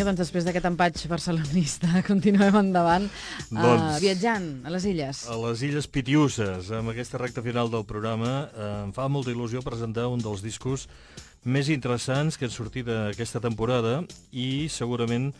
Vinga, 0.00 0.14
doncs 0.14 0.22
després 0.22 0.46
d'aquest 0.46 0.64
empatx 0.64 1.02
barcelonista, 1.10 1.90
continuem 2.08 2.54
endavant, 2.56 3.04
uh, 3.04 3.50
Doncs- 3.52 3.98
viatjant 4.00 4.46
a 4.64 4.72
les 4.72 4.86
illes. 4.88 5.26
A 5.28 5.36
les 5.42 5.60
Illes 5.66 5.88
Pitiuses, 5.92 6.70
amb 6.72 6.88
aquesta 6.94 7.20
recta 7.20 7.44
final 7.44 7.68
del 7.68 7.84
programa, 7.84 8.30
eh, 8.48 8.70
em 8.86 8.94
fa 8.96 9.10
molta 9.12 9.28
il·lusió 9.34 9.60
presentar 9.60 10.08
un 10.08 10.24
dels 10.24 10.40
discos 10.40 10.86
més 11.44 11.68
interessants 11.68 12.40
que 12.40 12.48
han 12.48 12.56
sortit 12.56 12.88
aquesta 12.88 13.44
temporada 13.44 13.98
i 14.32 14.70
segurament 14.72 15.34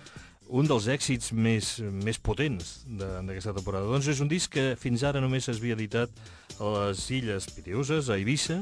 un 0.45 0.69
dels 0.69 0.93
èxits 0.93 1.33
més, 1.33 1.79
més 1.81 2.21
potents 2.21 2.83
d'aquesta 2.85 3.57
temporada. 3.57 3.89
Doncs 3.89 4.13
és 4.13 4.21
un 4.21 4.29
disc 4.29 4.53
que 4.53 4.75
fins 4.77 5.09
ara 5.09 5.25
només 5.25 5.49
s'havia 5.49 5.81
editat 5.81 6.13
a 6.61 6.77
les 6.77 7.09
Illes 7.17 7.49
Pitiuses, 7.57 8.13
a 8.13 8.21
Eivissa, 8.21 8.61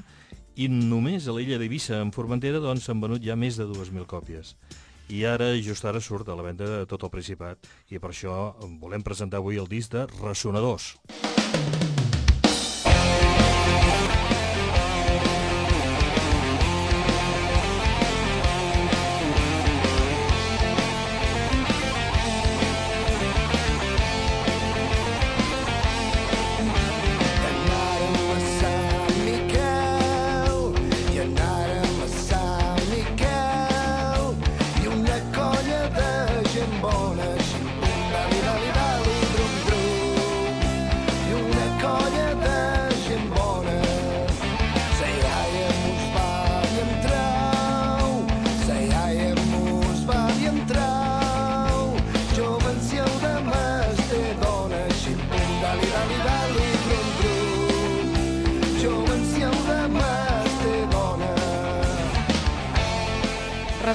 i 0.54 0.70
només 0.70 1.26
a 1.26 1.34
l'illa 1.34 1.58
d'Eivissa, 1.58 1.98
en 1.98 2.14
Formentera, 2.14 2.62
doncs 2.62 2.86
s'han 2.86 3.02
venut 3.02 3.26
ja 3.26 3.34
més 3.34 3.58
de 3.58 3.66
2.000 3.66 4.06
còpies. 4.06 4.54
I 5.08 5.24
ara, 5.24 5.54
just 5.64 5.84
ara, 5.88 6.00
surt 6.00 6.28
a 6.28 6.36
la 6.36 6.44
venda 6.46 6.68
de 6.68 6.84
tot 6.90 7.06
el 7.06 7.12
Principat 7.12 7.68
i 7.88 7.98
per 7.98 8.12
això 8.12 8.54
volem 8.82 9.04
presentar 9.04 9.42
avui 9.42 9.60
el 9.60 9.70
disc 9.70 9.92
de 9.94 10.06
Ressonadors. 10.20 10.96
Anàrem 11.08 11.37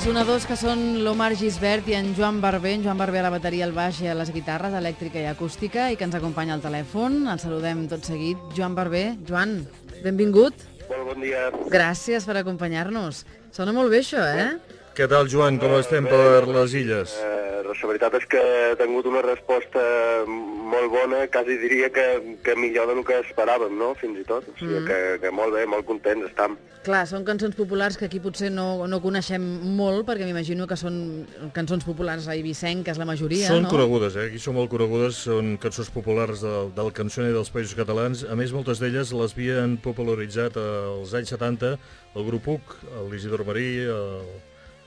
Resonadors 0.03 0.43
que 0.43 0.57
són 0.60 0.81
l'Omar 1.00 1.29
Gisbert 1.39 1.86
i 1.88 1.93
en 1.95 2.10
Joan 2.17 2.41
Barber, 2.43 2.74
en 2.75 2.81
Joan 2.83 3.00
Barber 3.00 3.22
a 3.22 3.24
la 3.24 3.29
bateria, 3.31 3.63
al 3.63 3.72
baix 3.72 4.01
i 4.03 4.10
a 4.12 4.15
les 4.19 4.33
guitarres, 4.35 4.74
elèctrica 4.75 5.22
i 5.22 5.29
acústica, 5.29 5.85
i 5.87 5.96
que 5.96 6.03
ens 6.03 6.18
acompanya 6.20 6.57
al 6.57 6.63
telèfon. 6.66 7.22
El 7.31 7.39
saludem 7.39 7.85
tot 7.87 8.03
seguit. 8.03 8.42
Joan 8.51 8.75
Barber, 8.75 9.05
Joan, 9.24 9.61
benvingut. 10.03 10.66
Molt 10.89 11.07
bon 11.07 11.24
dia. 11.24 11.46
Gràcies 11.72 12.27
per 12.27 12.35
acompanyar-nos. 12.42 13.22
Sona 13.55 13.72
molt 13.72 13.96
bé 13.96 14.01
això, 14.03 14.27
eh? 14.27 14.50
Què 14.94 15.08
tal, 15.10 15.25
Joan? 15.25 15.56
Com 15.58 15.74
estem 15.79 16.06
per 16.06 16.44
les 16.53 16.74
illes? 16.77 17.16
Eh, 17.18 17.40
la 17.66 17.88
veritat 17.90 18.14
és 18.20 18.25
que 18.29 18.40
he 18.40 18.75
tingut 18.79 19.08
una 19.10 19.24
resposta 19.25 19.82
molt 20.27 20.92
bona, 20.94 21.24
quasi 21.34 21.56
diria 21.60 21.90
que, 21.94 22.06
que 22.46 22.53
millor 22.56 22.88
del 22.92 23.01
que 23.06 23.18
esperàvem, 23.24 23.74
no?, 23.77 23.90
fins 24.00 24.22
i 24.22 24.25
tot. 24.27 24.46
O 24.48 24.53
sigui, 24.60 24.77
Mm. 24.79 24.86
que, 24.88 25.00
que 25.24 25.32
molt 25.34 25.53
bé, 25.58 25.66
molt 25.66 25.86
contents 25.90 26.29
estam. 26.29 26.56
Clar, 26.86 27.01
són 27.10 27.25
cançons 27.25 27.56
populars 27.58 27.98
que 27.98 28.06
aquí 28.06 28.20
potser 28.22 28.51
no, 28.51 28.86
no 28.88 29.01
coneixem 29.01 29.42
molt, 29.79 30.06
perquè 30.08 30.25
m'imagino 30.29 30.68
que 30.70 30.77
són 30.77 31.25
cançons 31.58 31.84
populars 31.88 32.27
eivissenques, 32.29 32.98
la 33.01 33.06
majoria, 33.10 33.48
Són 33.50 33.64
no? 33.66 33.74
conegudes, 33.74 34.16
eh? 34.16 34.27
Aquí 34.29 34.40
són 34.40 34.56
molt 34.62 34.70
conegudes, 34.70 35.24
són 35.25 35.56
cançons 35.58 35.90
populars 35.96 36.44
del, 36.46 36.70
del 36.75 36.94
cançoner 36.94 37.34
dels 37.34 37.50
països 37.50 37.74
catalans. 37.79 38.25
A 38.29 38.36
més, 38.38 38.53
moltes 38.53 38.79
d'elles 38.84 39.12
les 39.16 39.34
havien 39.36 39.77
popularitzat 39.82 40.58
als 40.62 41.14
anys 41.18 41.34
70 41.34 41.77
el 42.16 42.25
grup 42.29 42.48
UC, 42.60 42.75
l'Isidor 43.10 43.46
Marí, 43.48 43.70
el 43.90 44.27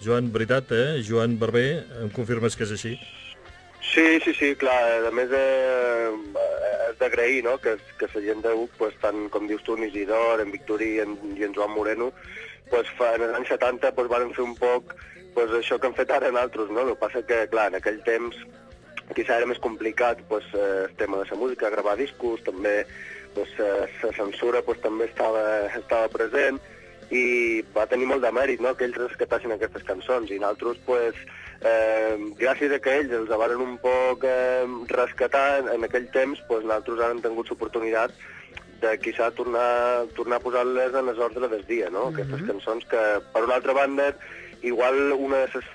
Joan, 0.04 0.32
veritat, 0.32 0.72
eh? 0.72 1.02
Joan 1.06 1.38
Barber, 1.40 1.84
em 2.02 2.10
confirmes 2.12 2.56
que 2.56 2.66
és 2.66 2.74
així? 2.76 2.96
Sí, 3.86 4.06
sí, 4.24 4.34
sí, 4.34 4.54
clar. 4.60 5.06
A 5.08 5.12
més, 5.14 5.32
eh, 5.32 6.10
és 6.90 6.98
d'agrair 7.00 7.42
no? 7.46 7.56
que, 7.62 7.76
que 8.00 8.08
la 8.12 8.22
gent 8.24 8.42
de 8.44 8.52
UC, 8.64 8.76
pues, 8.80 8.96
tant 9.02 9.28
com 9.32 9.46
dius 9.48 9.64
tu, 9.64 9.76
en 9.76 9.86
Isidor, 9.88 10.42
en 10.42 10.52
Victorí 10.52 10.96
i 10.96 11.00
en, 11.04 11.16
i 11.36 11.46
en 11.46 11.54
Joan 11.56 11.72
Moreno, 11.72 12.10
pues, 12.70 12.90
fa, 12.98 13.14
en 13.16 13.26
els 13.28 13.38
anys 13.40 13.54
70 13.54 13.94
pues, 13.96 14.10
van 14.12 14.32
fer 14.36 14.44
un 14.44 14.54
poc 14.58 14.94
pues, 15.36 15.52
això 15.60 15.78
que 15.78 15.88
han 15.88 15.96
fet 15.96 16.12
ara 16.12 16.30
en 16.32 16.38
altres. 16.40 16.70
No? 16.70 16.82
El 16.82 16.94
que 16.94 17.02
passa 17.06 17.24
que, 17.28 17.44
clar, 17.52 17.70
en 17.70 17.80
aquell 17.80 18.02
temps 18.06 18.38
quizà 19.14 19.36
era 19.38 19.46
més 19.46 19.60
complicat 19.62 20.22
pues, 20.28 20.46
eh, 20.54 20.86
el 20.88 20.96
tema 20.98 21.20
de 21.20 21.28
la 21.30 21.38
música, 21.38 21.70
gravar 21.70 21.96
discos, 21.96 22.42
també 22.44 22.80
pues, 23.34 23.52
eh, 23.60 23.86
la 24.02 24.12
censura 24.16 24.62
pues, 24.66 24.80
també 24.82 25.06
estava, 25.06 25.44
estava 25.78 26.10
present 26.10 26.58
i 27.14 27.62
va 27.74 27.86
tenir 27.86 28.08
molt 28.10 28.24
de 28.24 28.32
mèrit 28.34 28.62
no? 28.62 28.74
que 28.74 28.86
ells 28.88 28.98
rescatassin 28.98 29.54
aquestes 29.54 29.84
cançons 29.86 30.30
i 30.30 30.40
nosaltres 30.42 30.80
pues, 30.86 31.18
eh, 31.60 32.16
gràcies 32.40 32.72
a 32.72 32.80
que 32.82 32.96
ells 33.00 33.12
els 33.20 33.30
varen 33.30 33.62
un 33.62 33.76
poc 33.82 34.24
eh, 34.26 34.64
rescatar 34.94 35.66
en 35.74 35.86
aquell 35.86 36.08
temps 36.14 36.42
pues, 36.48 36.64
nosaltres 36.64 37.02
ara 37.02 37.14
hem 37.14 37.22
tingut 37.22 37.52
l'oportunitat 37.52 38.16
de 38.80 38.96
quizà 39.00 39.30
tornar, 39.32 40.04
tornar 40.16 40.36
a 40.36 40.44
posar-les 40.44 40.94
en 40.94 41.08
el 41.08 41.20
ordre 41.22 41.48
del 41.48 41.62
dia, 41.64 41.88
no? 41.90 42.10
Aquestes 42.10 42.42
cançons 42.44 42.84
que, 42.90 43.04
per 43.32 43.44
una 43.46 43.56
altra 43.56 43.72
banda, 43.72 44.10
igual 44.62 45.12
un 45.12 45.34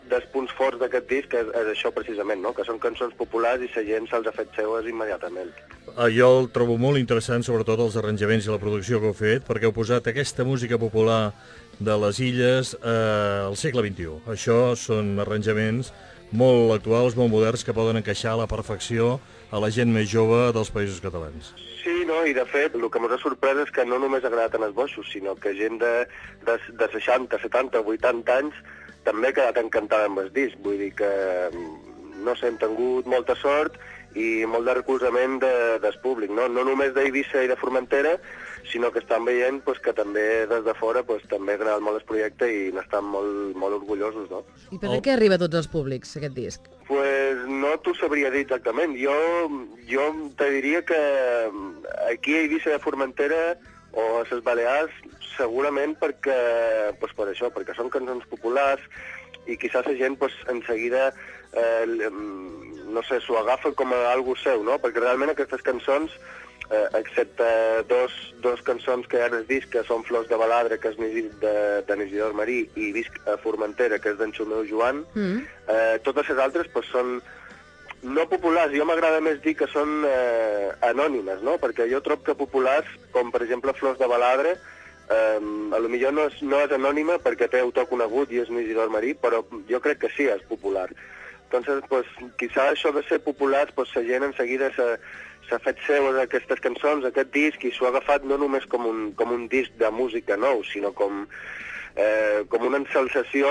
dels 0.09 0.25
punts 0.33 0.51
forts 0.57 0.79
d'aquest 0.81 1.07
disc 1.09 1.33
és, 1.37 1.49
és 1.61 1.69
això 1.73 1.91
precisament, 1.93 2.41
no? 2.41 2.53
que 2.53 2.65
són 2.67 2.79
cançons 2.81 3.13
populars 3.17 3.63
i 3.63 3.69
la 3.75 3.83
gent 3.87 4.07
se'ls 4.09 4.27
ha 4.27 4.35
fet 4.35 4.53
seues 4.55 4.87
immediatament. 4.89 5.51
Ah, 5.95 6.09
Jo 6.09 6.29
el 6.41 6.49
trobo 6.53 6.77
molt 6.77 6.99
interessant, 7.01 7.43
sobretot 7.43 7.79
els 7.79 7.97
arranjaments 7.99 8.47
i 8.47 8.53
la 8.53 8.61
producció 8.61 9.01
que 9.01 9.11
heu 9.11 9.17
fet, 9.17 9.45
perquè 9.47 9.69
heu 9.69 9.75
posat 9.75 10.07
aquesta 10.07 10.45
música 10.47 10.79
popular 10.81 11.33
de 11.79 11.97
les 12.05 12.19
illes 12.21 12.75
eh, 12.77 13.47
al 13.47 13.57
segle 13.57 13.83
XXI. 13.87 14.21
Això 14.29 14.75
són 14.77 15.17
arranjaments 15.19 15.91
molt 16.31 16.71
actuals, 16.77 17.17
molt 17.17 17.31
moderns, 17.33 17.65
que 17.65 17.75
poden 17.75 17.99
encaixar 17.99 18.35
a 18.35 18.43
la 18.43 18.47
perfecció 18.47 19.19
a 19.51 19.59
la 19.59 19.71
gent 19.73 19.91
més 19.91 20.07
jove 20.09 20.51
dels 20.55 20.71
països 20.71 21.01
catalans. 21.03 21.51
Sí, 21.83 22.03
no, 22.05 22.19
i 22.29 22.33
de 22.37 22.43
fet, 22.45 22.75
el 22.77 22.89
que 22.93 22.99
ens 23.01 23.15
ha 23.15 23.17
sorprès 23.21 23.57
és 23.63 23.71
que 23.73 23.85
no 23.89 23.97
només 24.01 24.21
ha 24.23 24.29
agradat 24.29 24.57
en 24.59 24.67
els 24.67 24.75
boixos, 24.77 25.07
sinó 25.09 25.33
que 25.33 25.55
gent 25.57 25.79
de, 25.81 25.93
de, 26.45 26.57
de 26.77 26.87
60, 26.93 27.39
70, 27.41 27.81
80 27.81 28.35
anys 28.37 28.59
també 29.07 29.31
ha 29.31 29.37
quedat 29.37 29.57
encantada 29.57 30.09
amb 30.09 30.21
el 30.21 30.29
disc. 30.35 30.59
Vull 30.61 30.77
dir 30.83 30.91
que, 30.99 31.09
mm, 31.49 32.21
no 32.27 32.35
sé, 32.37 32.51
hem 32.51 32.59
tingut 32.61 33.09
molta 33.09 33.33
sort 33.41 33.79
i 34.13 34.45
molt 34.45 34.67
de 34.67 34.75
recolzament 34.77 35.39
de, 35.41 35.53
del 35.81 35.97
públic, 36.03 36.29
no? 36.29 36.47
no 36.51 36.67
només 36.67 36.93
d'Eivissa 36.93 37.41
i 37.41 37.49
de 37.49 37.57
Formentera, 37.57 38.17
sinó 38.69 38.91
que 38.91 38.99
estan 38.99 39.25
veient 39.25 39.61
pues, 39.63 39.79
que 39.79 39.93
també 39.93 40.45
des 40.49 40.63
de 40.65 40.73
fora 40.77 41.03
pues, 41.03 41.23
també 41.31 41.55
ha 41.55 41.59
agradat 41.59 41.83
molt 41.85 42.01
el 42.01 42.07
projecte 42.07 42.49
i 42.51 42.69
n'estan 42.75 43.07
molt, 43.07 43.55
molt 43.59 43.79
orgullosos. 43.79 44.29
No? 44.31 44.43
I 44.71 44.79
per 44.81 44.99
què 45.01 45.15
arriba 45.15 45.39
a 45.39 45.43
tots 45.43 45.61
els 45.61 45.69
públics, 45.71 46.15
aquest 46.19 46.37
disc? 46.37 46.69
Pues 46.87 47.41
no 47.47 47.73
t'ho 47.83 47.95
sabria 47.97 48.31
dir 48.33 48.43
exactament. 48.45 48.95
Jo, 48.99 49.15
jo 49.89 50.07
te 50.37 50.49
diria 50.57 50.83
que 50.85 51.01
aquí 52.09 52.35
a 52.35 52.45
Eivissa 52.45 52.75
de 52.75 52.83
Formentera 52.83 53.41
o 53.93 54.21
a 54.21 54.25
les 54.29 54.43
Balears 54.43 54.93
segurament 55.37 55.95
perquè, 55.99 56.37
pues 56.99 57.13
per 57.17 57.31
això, 57.31 57.49
perquè 57.53 57.75
són 57.75 57.89
cançons 57.91 58.27
populars 58.31 58.83
i 59.49 59.57
quizás 59.57 59.87
la 59.87 59.97
gent 59.97 60.19
pues, 60.19 60.35
en 60.51 60.61
seguida 60.67 61.09
eh, 61.53 61.85
mm, 61.87 62.91
no 62.91 63.03
sé, 63.07 63.21
s'ho 63.23 63.39
agafa 63.39 63.71
com 63.73 63.93
a 63.95 64.11
algo 64.11 64.35
seu, 64.35 64.63
no? 64.67 64.77
Perquè 64.83 65.01
realment 65.01 65.31
aquestes 65.31 65.63
cançons 65.65 66.13
eh, 66.71 66.87
excepte 66.99 67.43
dos, 67.89 68.13
dos 68.41 68.61
cançons 68.63 69.07
que 69.07 69.19
hi 69.19 69.21
ha 69.25 69.27
en 69.27 69.37
el 69.41 69.45
disc, 69.47 69.69
que 69.73 69.83
són 69.83 70.05
Flors 70.07 70.29
de 70.31 70.39
Baladre, 70.39 70.79
que 70.79 70.93
és 70.93 70.97
de, 71.41 71.53
de 71.87 71.99
Isidor 72.05 72.33
Marí, 72.37 72.63
i 72.79 72.91
Visc 72.95 73.19
a 73.27 73.37
Formentera, 73.43 73.99
que 73.99 74.13
és 74.13 74.17
d'en 74.17 74.33
Xumeu 74.33 74.63
Joan, 74.69 75.05
Mm. 75.13 75.43
eh, 75.67 75.99
totes 76.03 76.29
les 76.29 76.39
altres 76.39 76.67
pues, 76.71 76.87
són 76.87 77.21
no 78.01 78.25
populars, 78.29 78.73
jo 78.73 78.85
m'agrada 78.85 79.19
més 79.21 79.41
dir 79.43 79.53
que 79.55 79.67
són 79.69 80.05
eh, 80.07 80.71
anònimes, 80.87 81.41
no? 81.45 81.57
Perquè 81.61 81.85
jo 81.91 82.01
trobo 82.01 82.23
que 82.23 82.35
populars, 82.35 82.87
com 83.11 83.31
per 83.31 83.43
exemple 83.43 83.75
Flors 83.77 83.99
de 83.99 84.07
Baladre, 84.07 84.55
eh, 85.11 85.39
a 85.75 85.79
lo 85.79 85.89
millor 85.89 86.13
no 86.13 86.25
és, 86.31 86.41
no 86.41 86.61
és 86.63 86.71
anònima 86.71 87.19
perquè 87.21 87.49
té 87.51 87.59
autor 87.59 87.89
conegut 87.91 88.31
i 88.31 88.39
és 88.41 88.49
un 88.49 88.61
Isidor 88.63 88.89
Marí, 88.89 89.13
però 89.13 89.43
jo 89.69 89.81
crec 89.83 89.99
que 90.05 90.09
sí, 90.15 90.25
és 90.31 90.41
popular. 90.49 90.89
Entonces, 91.51 91.83
pues, 91.89 92.07
quizá 92.39 92.69
això 92.71 92.93
de 92.95 93.03
ser 93.03 93.19
populars, 93.19 93.73
pues, 93.75 93.93
la 93.95 94.03
gent 94.07 94.23
en 94.23 94.33
seguida 94.37 94.71
s'ha 94.71 94.97
s'ha 95.51 95.59
fet 95.59 95.77
seues 95.85 96.15
aquestes 96.21 96.61
cançons, 96.63 97.03
aquest 97.05 97.33
disc, 97.35 97.63
i 97.67 97.71
s'ho 97.75 97.85
ha 97.87 97.91
agafat 97.91 98.23
no 98.27 98.37
només 98.39 98.65
com 98.71 98.85
un, 98.87 99.11
com 99.19 99.33
un 99.35 99.47
disc 99.51 99.71
de 99.81 99.89
música 99.91 100.37
nou, 100.39 100.63
sinó 100.67 100.93
com, 100.95 101.25
eh, 101.95 102.39
com 102.51 102.61
una 102.69 102.79
ensalsació 102.79 103.47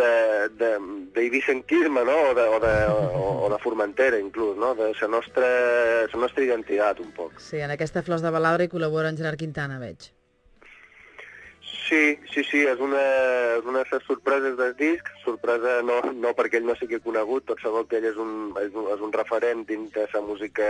d'eivissenquisme, 0.00 2.02
no? 2.08 2.16
O 2.30 2.32
de, 2.38 2.46
o, 2.56 2.58
de, 2.64 2.74
o, 2.88 2.90
o 3.44 3.46
de 3.52 3.58
Formentera, 3.60 4.16
inclús, 4.22 4.54
no? 4.56 4.72
De 4.78 4.84
la 4.96 5.08
nostra, 5.18 5.48
la 6.08 6.18
nostra 6.24 6.40
identitat, 6.48 6.96
un 7.04 7.12
poc. 7.16 7.32
Sí, 7.44 7.58
en 7.60 7.70
aquesta 7.76 8.04
Flors 8.06 8.24
de 8.24 8.30
Balaure 8.32 8.64
hi 8.64 8.72
col·labora 8.72 9.08
en 9.12 9.20
Gerard 9.20 9.40
Quintana, 9.44 9.76
veig. 9.82 10.00
Sí, 11.88 12.18
sí, 12.32 12.44
sí, 12.44 12.62
és 12.68 12.78
una, 12.78 13.02
una 13.66 13.82
de 13.82 13.90
les 13.90 14.04
sorpreses 14.06 14.56
del 14.56 14.74
disc, 14.78 15.08
sorpresa 15.24 15.80
no, 15.82 15.98
no 16.14 16.30
perquè 16.38 16.60
ell 16.60 16.68
no 16.68 16.76
sigui 16.78 17.00
conegut, 17.02 17.46
tot 17.48 17.62
sabeu 17.62 17.88
que 17.90 17.98
ell 17.98 18.06
és 18.12 18.20
un, 18.22 18.52
és 18.62 18.70
un, 18.76 18.86
és 18.94 19.02
un 19.02 19.14
referent 19.14 19.64
dins 19.68 19.90
de 19.96 20.06
la 20.12 20.22
música 20.22 20.68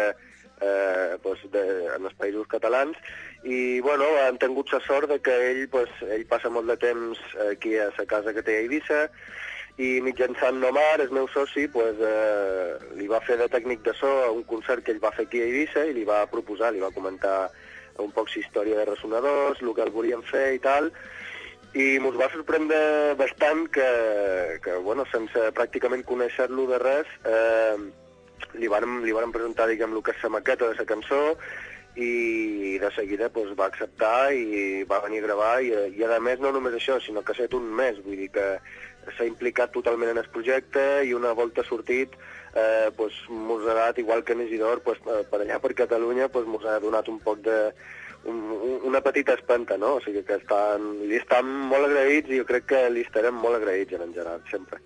eh, 0.62 1.18
pues 1.22 1.42
de, 1.53 1.64
en 1.96 2.09
els 2.09 2.16
països 2.16 2.48
catalans, 2.48 2.96
i 3.44 3.81
bueno, 3.85 4.09
han 4.25 4.40
tingut 4.40 4.72
la 4.72 4.81
sort 4.87 5.11
de 5.11 5.18
que 5.20 5.37
ell, 5.51 5.66
pues, 5.70 5.92
ell 6.09 6.25
passa 6.31 6.51
molt 6.51 6.70
de 6.70 6.79
temps 6.81 7.20
aquí 7.51 7.77
a 7.77 7.90
la 7.98 8.07
casa 8.09 8.33
que 8.33 8.44
té 8.46 8.57
a 8.57 8.64
Eivissa, 8.64 9.03
i 9.81 9.98
mitjançant 10.05 10.61
Nomar, 10.61 11.01
el 11.01 11.12
meu 11.12 11.29
soci, 11.33 11.66
pues, 11.72 12.01
eh, 12.01 12.79
li 12.96 13.09
va 13.09 13.20
fer 13.25 13.38
de 13.40 13.48
tècnic 13.53 13.85
de 13.85 13.94
so 13.98 14.11
a 14.25 14.31
un 14.31 14.44
concert 14.48 14.85
que 14.85 14.92
ell 14.94 15.03
va 15.03 15.12
fer 15.16 15.27
aquí 15.27 15.40
a 15.40 15.48
Eivissa 15.48 15.85
i 15.88 15.94
li 15.96 16.05
va 16.09 16.25
proposar, 16.33 16.72
li 16.72 16.83
va 16.85 16.92
comentar 16.94 17.51
un 17.98 18.12
poc 18.14 18.31
història 18.37 18.78
de 18.78 18.87
Ressonadors, 18.88 19.61
el 19.62 19.74
que 19.74 19.85
el 19.85 19.92
volien 19.94 20.22
fer 20.22 20.55
i 20.57 20.62
tal, 20.62 20.90
i 21.72 21.96
mos 22.05 22.16
va 22.20 22.28
sorprendre 22.33 22.78
bastant 23.16 23.66
que, 23.72 23.88
que 24.64 24.76
bueno, 24.85 25.07
sense 25.12 25.50
pràcticament 25.57 26.05
conèixer-lo 26.05 26.66
de 26.68 26.81
res, 26.83 27.12
eh, 27.24 27.76
li 28.61 28.68
vàrem, 28.68 29.00
li 29.07 29.14
vàrem 29.16 29.33
presentar, 29.33 29.68
diguem, 29.70 29.94
el 29.96 30.05
que 30.05 30.12
és 30.12 30.24
la 30.24 30.35
maqueta 30.37 30.68
de 30.68 30.76
la 30.76 30.88
cançó 30.88 31.22
i 31.96 32.78
de 32.81 32.88
seguida 32.96 33.28
pues, 33.28 33.52
va 33.59 33.66
acceptar 33.68 34.33
i 34.33 34.83
va 34.88 35.02
venir 35.05 35.20
a 35.20 35.26
gravar 35.26 35.52
i, 35.61 35.72
i 35.96 36.05
a 36.05 36.20
més 36.24 36.40
no 36.40 36.52
només 36.52 36.76
això, 36.76 36.98
sinó 37.00 37.20
que 37.20 37.33
ha 37.33 37.37
estat 37.37 37.57
un 37.57 37.68
mes, 37.68 38.00
vull 38.05 38.16
dir 38.16 38.31
que 38.33 38.46
s'ha 39.16 39.26
implicat 39.28 39.72
totalment 39.72 40.12
en 40.12 40.20
el 40.22 40.31
projecte 40.33 41.05
i 41.05 41.12
una 41.16 41.33
volta 41.37 41.64
sortit 41.68 42.16
eh, 42.54 42.90
pues, 42.96 43.12
mos 43.28 43.62
ha 43.66 43.74
dat, 43.74 43.98
igual 43.98 44.22
que 44.24 44.32
en 44.34 44.42
Isidor, 44.46 44.82
pues, 44.82 44.98
eh, 45.06 45.24
per 45.30 45.40
allà 45.40 45.58
per 45.60 45.74
Catalunya 45.74 46.28
pues, 46.28 46.46
mos 46.46 46.64
ha 46.64 46.78
donat 46.80 47.08
un 47.08 47.18
poc 47.20 47.38
de, 47.40 47.72
un- 48.24 48.80
una 48.84 49.00
petita 49.00 49.34
espanta, 49.34 49.76
no? 49.78 49.94
O 49.96 50.00
sigui 50.04 50.22
que 50.22 50.36
estan, 50.38 50.84
li 51.08 51.16
estan 51.16 51.46
molt 51.46 51.88
agraïts 51.88 52.30
i 52.30 52.38
jo 52.38 52.46
crec 52.46 52.66
que 52.70 52.82
li 52.90 53.00
estarem 53.06 53.34
molt 53.34 53.56
agraïts 53.56 53.96
en 53.98 54.12
Gerard, 54.14 54.44
sempre. 54.50 54.78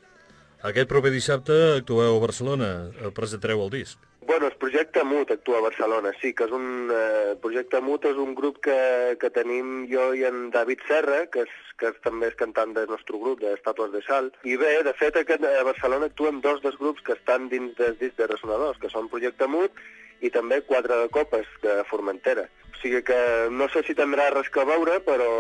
Aquest 0.63 0.89
proper 0.89 1.11
dissabte 1.13 1.53
actueu 1.77 2.17
a 2.17 2.21
Barcelona, 2.23 2.71
eh, 3.03 3.11
presentareu 3.15 3.61
el 3.67 3.71
disc. 3.71 3.99
Bueno, 4.27 4.47
el 4.49 4.55
projecte 4.55 5.05
MUT 5.05 5.31
actua 5.31 5.59
a 5.59 5.61
Barcelona, 5.61 6.11
sí, 6.21 6.33
que 6.35 6.49
és 6.49 6.53
un... 6.57 6.89
Eh, 6.91 7.37
projecte 7.39 7.79
MUT 7.79 8.09
és 8.11 8.17
un 8.19 8.33
grup 8.35 8.59
que, 8.65 8.79
que 9.23 9.31
tenim 9.31 9.85
jo 9.87 10.09
i 10.19 10.25
en 10.27 10.49
David 10.51 10.83
Serra, 10.89 11.21
que, 11.31 11.45
és, 11.47 11.53
que 11.79 11.93
és, 11.93 12.01
també 12.03 12.33
és 12.33 12.39
cantant 12.41 12.75
del 12.75 12.91
nostre 12.91 13.21
grup, 13.23 13.39
d'Estàtues 13.45 13.93
de 13.95 14.03
Sal. 14.03 14.33
I 14.43 14.59
bé, 14.59 14.73
de 14.83 14.97
fet, 14.99 15.21
aquest, 15.21 15.47
a 15.47 15.63
Barcelona 15.69 16.11
actuen 16.11 16.43
dos 16.43 16.59
dels 16.67 16.75
grups 16.83 17.07
que 17.07 17.15
estan 17.15 17.47
dins 17.53 17.79
del 17.79 17.95
disc 18.03 18.19
de 18.19 18.27
Resonadors, 18.27 18.83
que 18.83 18.91
són 18.91 19.07
Projecte 19.13 19.47
MUT 19.47 19.79
i 20.27 20.35
també 20.35 20.59
Quatre 20.67 20.99
de 21.05 21.11
Copes, 21.15 21.47
de 21.63 21.79
Formentera. 21.87 22.49
O 22.75 22.81
sigui 22.83 23.05
que 23.07 23.21
no 23.55 23.71
sé 23.71 23.87
si 23.87 23.95
tindrà 23.95 24.33
res 24.35 24.51
que 24.51 24.67
veure, 24.67 24.99
però, 25.07 25.31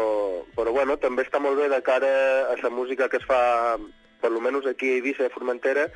però 0.54 0.78
bueno, 0.78 0.94
també 1.02 1.26
està 1.26 1.42
molt 1.42 1.58
bé 1.58 1.72
de 1.74 1.82
cara 1.82 2.12
a 2.52 2.60
la 2.62 2.70
música 2.70 3.10
que 3.10 3.18
es 3.18 3.26
fa, 3.26 3.40
per 4.22 4.30
lo 4.30 4.38
menos 4.40 4.62
aquí 4.70 4.94
a 4.94 5.00
Eivissa, 5.00 5.26
a 5.26 5.34
Formentera, 5.34 5.90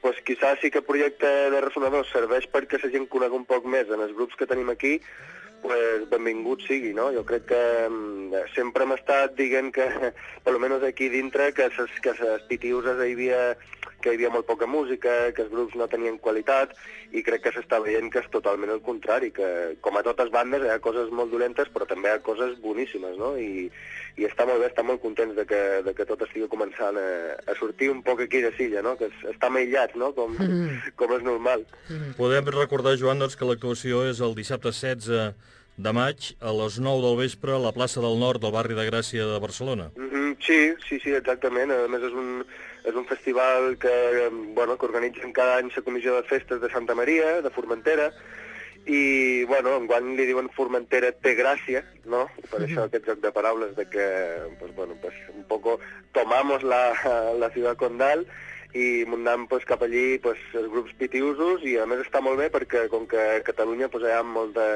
pues 0.00 0.20
quizás 0.22 0.58
sí 0.60 0.70
que 0.70 0.78
el 0.78 0.84
projecte 0.84 1.26
de 1.26 1.60
Resonadors 1.60 2.12
serveix 2.12 2.46
perquè 2.52 2.78
la 2.82 2.92
gent 2.92 3.08
conegui 3.10 3.40
un 3.40 3.48
poc 3.48 3.66
més 3.66 3.90
en 3.90 4.04
els 4.04 4.14
grups 4.14 4.38
que 4.38 4.46
tenim 4.46 4.70
aquí, 4.70 4.98
pues 5.62 6.04
benvingut 6.10 6.62
sigui, 6.68 6.92
no? 6.94 7.08
Jo 7.14 7.24
crec 7.26 7.48
que 7.50 7.62
mm, 7.88 8.44
sempre 8.54 8.86
hem 8.86 8.94
estat 8.94 9.34
dient 9.38 9.72
que, 9.74 9.88
almenys 10.50 10.86
aquí 10.86 11.08
dintre, 11.10 11.50
que 11.52 11.70
ses, 11.74 11.98
que 12.04 12.14
hi 12.14 13.12
havia, 13.12 13.42
que 14.02 14.12
hi 14.12 14.18
havia 14.18 14.30
molt 14.30 14.46
poca 14.46 14.66
música, 14.70 15.32
que 15.34 15.42
els 15.44 15.52
grups 15.52 15.74
no 15.78 15.88
tenien 15.90 16.18
qualitat, 16.22 16.74
i 17.12 17.22
crec 17.26 17.44
que 17.46 17.52
s'està 17.54 17.80
veient 17.82 18.10
que 18.12 18.22
és 18.22 18.30
totalment 18.30 18.70
el 18.70 18.82
contrari, 18.84 19.32
que 19.34 19.48
com 19.84 19.98
a 19.98 20.04
totes 20.06 20.30
bandes 20.34 20.64
hi 20.64 20.70
ha 20.72 20.82
coses 20.84 21.10
molt 21.10 21.32
dolentes, 21.34 21.70
però 21.74 21.88
també 21.88 22.12
hi 22.12 22.16
ha 22.16 22.22
coses 22.22 22.54
boníssimes, 22.62 23.18
no? 23.18 23.34
I, 23.36 23.68
i 24.18 24.26
està 24.28 24.46
molt 24.46 24.62
bé, 24.62 24.70
estar 24.70 24.84
molt 24.86 25.02
contents 25.02 25.34
de 25.38 25.44
que, 25.48 25.60
de 25.86 25.94
que 25.94 26.06
tot 26.06 26.22
estigui 26.26 26.48
començant 26.52 26.98
a, 26.98 27.08
a 27.38 27.58
sortir 27.58 27.90
un 27.90 28.02
poc 28.06 28.22
aquí 28.24 28.42
de 28.44 28.54
Silla, 28.56 28.82
no? 28.86 28.96
Que 29.00 29.10
es, 29.10 29.20
estem 29.34 29.58
aïllats, 29.60 29.98
no? 29.98 30.12
Com, 30.16 30.38
com 31.00 31.18
és 31.18 31.26
normal. 31.26 31.66
Podem 32.18 32.54
recordar, 32.54 32.96
Joan, 33.00 33.22
doncs, 33.22 33.38
que 33.38 33.48
l'actuació 33.48 34.06
és 34.10 34.22
el 34.22 34.38
dissabte 34.38 34.74
16 34.74 35.34
de 35.78 35.92
maig 35.94 36.32
a 36.42 36.52
les 36.54 36.80
9 36.82 37.02
del 37.04 37.16
vespre 37.20 37.54
a 37.54 37.62
la 37.62 37.70
plaça 37.74 38.02
del 38.02 38.18
Nord 38.18 38.42
del 38.42 38.54
barri 38.54 38.74
de 38.74 38.86
Gràcia 38.88 39.26
de 39.30 39.38
Barcelona. 39.38 39.90
Mm 39.96 40.10
-hmm, 40.10 40.36
sí, 40.42 40.74
sí, 40.88 40.98
sí, 40.98 41.10
exactament. 41.14 41.70
A 41.70 41.86
més 41.86 42.02
és 42.02 42.12
un, 42.12 42.44
és 42.88 42.96
un 42.96 43.04
festival 43.06 43.76
que, 43.78 43.92
bueno, 44.56 44.78
que 44.78 44.86
organitzen 44.88 45.32
cada 45.36 45.58
any 45.60 45.68
la 45.74 45.82
Comissió 45.84 46.14
de 46.16 46.24
Festes 46.24 46.60
de 46.62 46.70
Santa 46.72 46.94
Maria, 46.96 47.42
de 47.44 47.50
Formentera, 47.52 48.10
i, 48.88 49.44
bueno, 49.44 49.74
enguany 49.76 50.14
li 50.16 50.24
diuen 50.24 50.48
Formentera 50.56 51.10
té 51.12 51.34
gràcia, 51.36 51.82
no? 52.08 52.22
Per 52.48 52.62
això 52.64 52.86
aquest 52.86 53.04
joc 53.10 53.18
de 53.20 53.32
paraules 53.36 53.74
de 53.76 53.84
que, 53.92 54.06
pues, 54.58 54.74
bueno, 54.74 54.96
pues, 55.02 55.12
un 55.34 55.44
poco 55.44 55.78
tomamos 56.16 56.62
la, 56.64 56.94
la 57.36 57.50
ciudad 57.50 57.76
condal 57.76 58.24
i 58.76 59.04
muntant 59.08 59.46
pues, 59.48 59.64
cap 59.68 59.82
allí 59.84 60.18
pues, 60.20 60.40
els 60.56 60.68
grups 60.72 60.92
pitiusos 61.00 61.62
i 61.64 61.78
a 61.80 61.86
més 61.88 62.00
està 62.04 62.20
molt 62.24 62.36
bé 62.40 62.48
perquè 62.52 62.86
com 62.92 63.06
que 63.08 63.16
a 63.16 63.42
Catalunya 63.44 63.88
pues, 63.88 64.04
hi 64.04 64.12
ha 64.12 64.22
molta, 64.22 64.66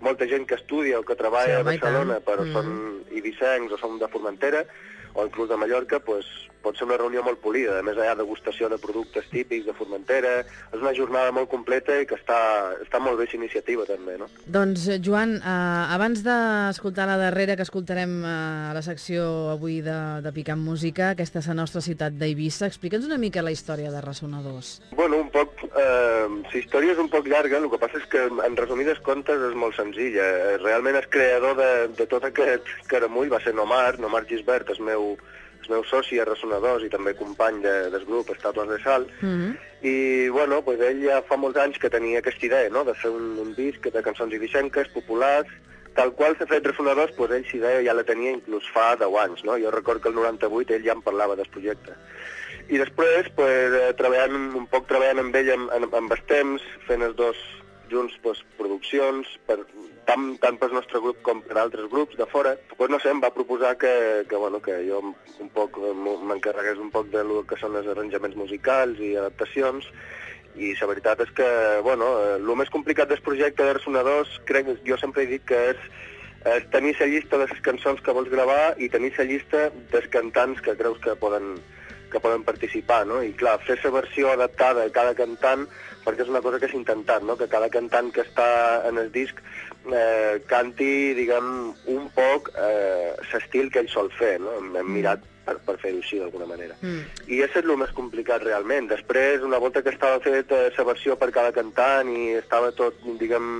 molta 0.00 0.26
gent 0.30 0.46
que 0.46 0.54
estudia 0.54 1.00
o 1.00 1.06
que 1.06 1.16
treballa 1.18 1.56
Sí, 1.58 1.60
a. 1.60 1.66
Barcelona 1.66 2.20
però 2.26 2.46
Mm. 2.46 2.52
són 2.54 3.04
ibicencs 3.10 3.74
o 3.74 3.78
són 3.78 3.98
de 3.98 4.06
Formentera 4.08 4.64
o 5.14 5.26
inclús 5.26 5.48
de 5.50 5.56
Mallorca, 5.58 5.98
pues, 6.00 6.26
pot 6.64 6.78
ser 6.78 6.88
una 6.88 6.98
reunió 7.00 7.22
molt 7.26 7.42
polida. 7.44 7.78
A 7.78 7.84
més, 7.86 7.98
hi 8.00 8.08
ha 8.08 8.16
degustació 8.18 8.70
de 8.72 8.80
productes 8.80 9.28
típics 9.32 9.68
de 9.68 9.76
Formentera. 9.76 10.40
És 10.72 10.80
una 10.80 10.94
jornada 10.96 11.32
molt 11.36 11.50
completa 11.52 12.00
i 12.00 12.08
que 12.08 12.16
està, 12.18 12.40
està 12.82 13.00
molt 13.02 13.20
bé 13.20 13.28
iniciativa, 13.34 13.86
també, 13.88 14.16
no? 14.20 14.28
Doncs, 14.46 14.86
eh, 14.88 14.98
Joan, 15.04 15.36
eh, 15.38 15.94
abans 15.94 16.22
d'escoltar 16.24 17.06
la 17.08 17.16
darrera 17.20 17.56
que 17.56 17.64
escoltarem 17.66 18.16
eh, 18.22 18.30
a 18.70 18.74
la 18.76 18.82
secció 18.84 19.24
avui 19.54 19.80
de, 19.84 19.96
de 20.24 20.32
Picant 20.36 20.60
Música, 20.60 21.10
aquesta 21.14 21.40
és 21.40 21.48
la 21.50 21.58
nostra 21.58 21.82
ciutat 21.84 22.16
d'Eivissa, 22.20 22.68
explica'ns 22.70 23.08
una 23.08 23.18
mica 23.20 23.42
la 23.42 23.54
història 23.54 23.92
de 23.94 24.02
Ressonadors. 24.04 24.76
Bueno, 24.94 25.20
un 25.24 25.30
poc... 25.34 25.64
Eh, 25.74 26.26
la 26.44 26.58
història 26.58 26.94
és 26.94 27.02
un 27.02 27.10
poc 27.12 27.28
llarga, 27.30 27.58
el 27.58 27.70
que 27.72 27.80
passa 27.82 27.98
és 28.00 28.08
que, 28.10 28.26
en 28.46 28.58
resumides 28.60 29.00
comptes, 29.06 29.40
és 29.50 29.56
molt 29.58 29.76
senzilla. 29.78 30.24
Eh, 30.24 30.58
Realment 30.62 31.00
el 31.00 31.08
creador 31.10 31.56
de, 31.58 31.70
de 31.98 32.06
tot 32.10 32.24
aquest 32.28 32.68
caramull 32.90 33.32
va 33.32 33.42
ser 33.44 33.54
Nomar, 33.56 33.98
Nomar 33.98 34.24
Gisbert, 34.28 34.70
el 34.74 34.84
meu, 34.84 35.14
el 35.64 35.74
meu 35.76 35.84
soci 35.88 36.20
a 36.20 36.26
Ressonadors 36.28 36.84
i 36.84 36.90
també 36.92 37.14
company 37.18 37.60
de, 37.64 37.74
del 37.94 38.06
grup 38.08 38.30
Estàtues 38.34 38.68
de 38.68 38.78
Sal, 38.82 39.06
Mm 39.20 39.34
-hmm. 39.34 39.52
i 39.82 40.28
bueno, 40.28 40.62
pues 40.62 40.80
ell 40.80 41.02
ja 41.02 41.22
fa 41.22 41.36
molts 41.36 41.58
anys 41.58 41.78
que 41.78 41.90
tenia 41.90 42.18
aquesta 42.18 42.46
idea 42.46 42.68
no? 42.70 42.84
de 42.84 42.94
fer 42.94 43.10
un, 43.10 43.38
un 43.38 43.54
disc 43.54 43.80
de 43.82 44.02
cançons 44.02 44.32
ibicenques, 44.32 44.88
populars, 44.88 45.48
tal 45.94 46.12
qual 46.12 46.36
s'ha 46.36 46.46
fet 46.46 46.66
Resonadors, 46.66 47.12
pues 47.16 47.30
ell 47.30 47.40
aquesta 47.40 47.56
idea 47.56 47.82
ja 47.82 47.94
la 47.94 48.04
tenia 48.04 48.32
inclús 48.32 48.64
fa 48.74 48.96
10 48.96 49.16
anys. 49.24 49.44
No? 49.44 49.58
Jo 49.58 49.70
recordo 49.70 50.00
que 50.00 50.08
el 50.08 50.14
98 50.14 50.74
ell 50.74 50.84
ja 50.84 50.92
em 50.92 51.02
parlava 51.02 51.36
del 51.36 51.48
projecte. 51.48 51.94
I 52.68 52.78
després, 52.78 53.28
pues, 53.36 53.72
eh, 53.72 53.92
treballant 53.96 54.56
un 54.56 54.66
poc 54.66 54.86
treballant 54.88 55.20
amb 55.20 55.36
ell 55.36 55.50
amb, 55.52 55.70
amb, 55.70 55.94
amb 55.94 56.12
els 56.12 56.24
temps, 56.26 56.62
fent 56.86 57.02
els 57.02 57.16
dos 57.16 57.36
junts 57.90 58.16
pues, 58.22 58.40
produccions, 58.58 59.28
per, 59.48 59.60
tant, 60.08 60.26
tant 60.42 60.58
pel 60.60 60.74
nostre 60.76 61.00
grup 61.04 61.20
com 61.26 61.42
per 61.44 61.58
altres 61.60 61.90
grups 61.92 62.18
de 62.18 62.26
fora, 62.30 62.54
pues, 62.76 62.90
no 62.92 63.00
sé, 63.02 63.10
em 63.12 63.22
va 63.24 63.34
proposar 63.34 63.76
que, 63.78 63.94
que, 64.28 64.36
bueno, 64.36 64.60
que 64.62 64.80
jo 64.88 65.00
un 65.04 65.50
poc 65.54 65.78
eh, 65.80 65.92
m'encarregués 65.94 66.80
un 66.82 66.90
poc 66.94 67.10
de 67.14 67.24
lo 67.26 67.42
que 67.48 67.58
són 67.60 67.76
els 67.80 67.90
arranjaments 67.90 68.38
musicals 68.38 69.00
i 69.00 69.14
adaptacions, 69.20 69.88
i 70.54 70.70
la 70.78 70.86
veritat 70.86 71.24
és 71.24 71.30
que, 71.34 71.46
bueno, 71.82 72.10
eh, 72.22 72.34
el 72.38 72.56
més 72.58 72.70
complicat 72.70 73.10
del 73.10 73.22
projecte 73.26 73.66
de 73.66 73.78
Resonadors, 73.78 74.40
crec, 74.48 74.70
jo 74.86 74.98
sempre 75.00 75.24
he 75.24 75.32
dit 75.36 75.46
que 75.48 75.70
és 75.74 75.88
és 76.44 76.66
tenir 76.68 76.92
la 76.98 77.06
llista 77.08 77.38
de 77.38 77.46
les 77.48 77.60
cançons 77.64 78.00
que 78.04 78.12
vols 78.12 78.28
gravar 78.28 78.74
i 78.76 78.90
tenir 78.92 79.14
la 79.16 79.24
llista 79.24 79.70
dels 79.92 80.08
cantants 80.12 80.60
que 80.60 80.76
creus 80.76 80.98
que 81.00 81.14
poden, 81.16 81.54
que 82.12 82.20
poden 82.20 82.44
participar, 82.44 83.06
no? 83.08 83.22
I 83.24 83.32
clar, 83.32 83.56
fer 83.64 83.78
la 83.80 83.94
versió 83.96 84.30
adaptada 84.32 84.84
a 84.84 84.92
cada 84.92 85.14
cantant, 85.16 85.64
perquè 86.04 86.24
és 86.24 86.32
una 86.32 86.42
cosa 86.44 86.58
que 86.60 86.68
s'ha 86.68 86.76
intentat, 86.80 87.22
no? 87.26 87.36
Que 87.40 87.48
cada 87.48 87.68
cantant 87.72 88.10
que 88.12 88.22
està 88.24 88.48
en 88.88 88.98
el 89.02 89.10
disc 89.12 89.38
eh, 89.92 90.40
canti, 90.46 91.14
diguem, 91.18 91.52
un 91.92 92.10
poc 92.16 92.50
eh, 92.56 93.14
l'estil 93.32 93.70
que 93.72 93.82
ell 93.84 93.88
sol 93.92 94.10
fer, 94.18 94.38
no? 94.40 94.52
Hem, 94.58 94.74
hem 94.80 94.92
mirat 94.98 95.24
per, 95.44 95.58
per 95.66 95.76
fer-ho 95.82 96.00
així 96.00 96.18
d'alguna 96.20 96.46
manera. 96.48 96.76
Mm. 96.80 97.02
I 97.28 97.42
això 97.44 97.60
és 97.60 97.68
el 97.68 97.76
més 97.80 97.92
complicat 97.96 98.44
realment. 98.46 98.88
Després, 98.88 99.44
una 99.44 99.60
volta 99.60 99.82
que 99.84 99.92
estava 99.92 100.20
fet 100.24 100.52
la 100.54 100.86
versió 100.88 101.18
per 101.20 101.30
cada 101.34 101.52
cantant 101.52 102.08
i 102.16 102.30
estava 102.38 102.70
tot, 102.72 102.96
diguem, 103.20 103.58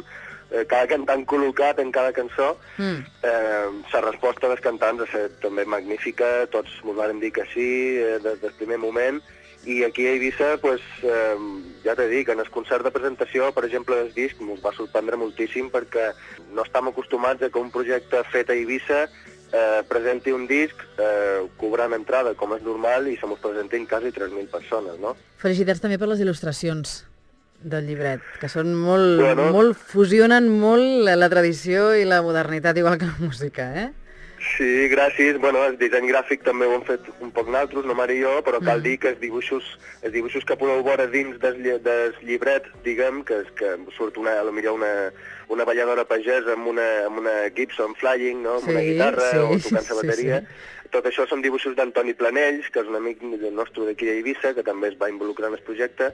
eh, 0.51 0.65
cada 0.71 0.89
cantant 0.89 1.27
col·locat 1.29 1.81
en 1.85 1.93
cada 1.93 2.13
cançó, 2.17 2.55
Mm. 2.79 3.05
eh, 3.23 3.69
la 3.93 4.01
resposta 4.09 4.49
dels 4.49 4.65
cantants 4.65 5.03
ha 5.03 5.05
estat 5.05 5.41
també 5.45 5.65
magnífica, 5.65 6.47
tots 6.51 6.81
m'ho 6.85 6.95
van 6.97 7.21
dir 7.21 7.33
que 7.33 7.45
sí 7.53 7.71
eh, 8.01 8.19
des 8.23 8.41
del 8.41 8.53
primer 8.59 8.79
moment, 8.79 9.21
i 9.67 9.83
aquí 9.85 10.07
a 10.07 10.13
Eivissa, 10.13 10.57
pues, 10.61 10.81
eh, 11.03 11.37
ja 11.85 11.95
t'he 11.97 12.09
dit, 12.09 12.29
en 12.29 12.41
el 12.41 12.51
concert 12.51 12.85
de 12.85 12.91
presentació, 12.93 13.51
per 13.57 13.65
exemple, 13.65 13.97
del 13.97 14.13
disc, 14.15 14.41
ens 14.41 14.61
va 14.65 14.73
sorprendre 14.77 15.17
moltíssim 15.17 15.71
perquè 15.73 16.11
no 16.53 16.63
estem 16.67 16.89
acostumats 16.91 17.43
a 17.43 17.49
que 17.51 17.59
un 17.63 17.71
projecte 17.73 18.21
fet 18.33 18.51
a 18.51 18.55
Eivissa 18.59 19.05
eh, 19.07 19.83
presenti 19.89 20.33
un 20.35 20.47
disc 20.51 20.75
eh, 20.99 21.47
cobrant 21.57 21.95
entrada, 21.97 22.35
com 22.35 22.53
és 22.57 22.63
normal, 22.63 23.09
i 23.09 23.17
se 23.17 23.27
mos 23.31 23.41
presentin 23.41 23.87
quasi 23.87 24.11
3.000 24.13 24.49
persones, 24.53 24.99
no? 25.01 25.17
Felicitats 25.39 25.81
també 25.81 25.99
per 25.99 26.09
les 26.11 26.21
il·lustracions 26.25 27.05
del 27.65 27.87
llibret, 27.89 28.21
que 28.41 28.49
són 28.53 28.75
molt, 28.77 29.21
Bueno. 29.23 29.47
molt 29.55 29.79
fusionen 29.79 30.51
molt 30.61 31.07
la 31.09 31.29
tradició 31.33 31.95
i 31.97 32.05
la 32.05 32.21
modernitat, 32.21 32.77
igual 32.77 32.99
que 32.99 33.07
la 33.07 33.17
música, 33.21 33.71
eh? 33.85 33.93
Sí, 34.45 34.89
gràcies. 34.93 35.39
Bueno, 35.41 35.63
el 35.65 35.79
disseny 35.81 36.05
gràfic 36.11 36.43
també 36.45 36.67
ho 36.69 36.75
hem 36.77 36.83
fet 36.87 37.07
un 37.25 37.31
poc 37.35 37.49
naltros, 37.51 37.87
no 37.89 37.95
Mari 37.97 38.19
i 38.19 38.23
jo, 38.23 38.35
però 38.45 38.61
cal 38.63 38.79
Mm. 38.81 38.83
dir 38.85 38.99
que 38.99 39.09
els 39.15 39.21
dibuixos, 39.21 39.65
els 40.03 40.13
dibuixos 40.13 40.45
que 40.45 40.57
podeu 40.57 40.83
veure 40.85 41.07
dins 41.09 41.39
del, 41.41 41.57
lli- 41.65 41.79
del 41.83 42.13
llibret, 42.23 42.67
diguem, 42.85 43.23
que, 43.25 43.41
és 43.41 43.51
que 43.57 43.73
surt 43.97 44.17
una, 44.19 44.39
a 44.41 44.45
lo 44.45 44.53
millor 44.53 44.75
una, 44.75 45.13
una 45.49 45.65
balladora 45.65 46.05
pagesa 46.05 46.53
amb 46.53 46.67
una, 46.69 47.07
amb 47.07 47.19
una 47.19 47.51
Gibson 47.57 47.95
Flying, 47.95 48.43
no? 48.43 48.59
amb 48.61 48.69
una 48.69 48.81
Sí, 48.81 48.93
guitarra 48.93 49.31
sí, 49.31 49.37
o 49.39 49.49
tocant 49.59 49.83
sí, 49.85 49.91
la 49.95 50.03
bateria. 50.03 50.41
sí. 50.41 50.89
Tot 50.91 51.07
això 51.07 51.27
són 51.27 51.41
dibuixos 51.43 51.75
d'Antoni 51.75 52.15
Planells, 52.15 52.69
que 52.71 52.81
és 52.81 52.87
un 52.87 52.95
amic 53.01 53.23
nostre 53.51 53.85
d'aquí 53.89 54.09
a 54.09 54.13
Eivissa, 54.13 54.55
que 54.55 54.63
també 54.63 54.89
es 54.93 54.99
va 55.01 55.09
involucrar 55.11 55.49
en 55.49 55.55
el 55.57 55.63
projecte. 55.67 56.13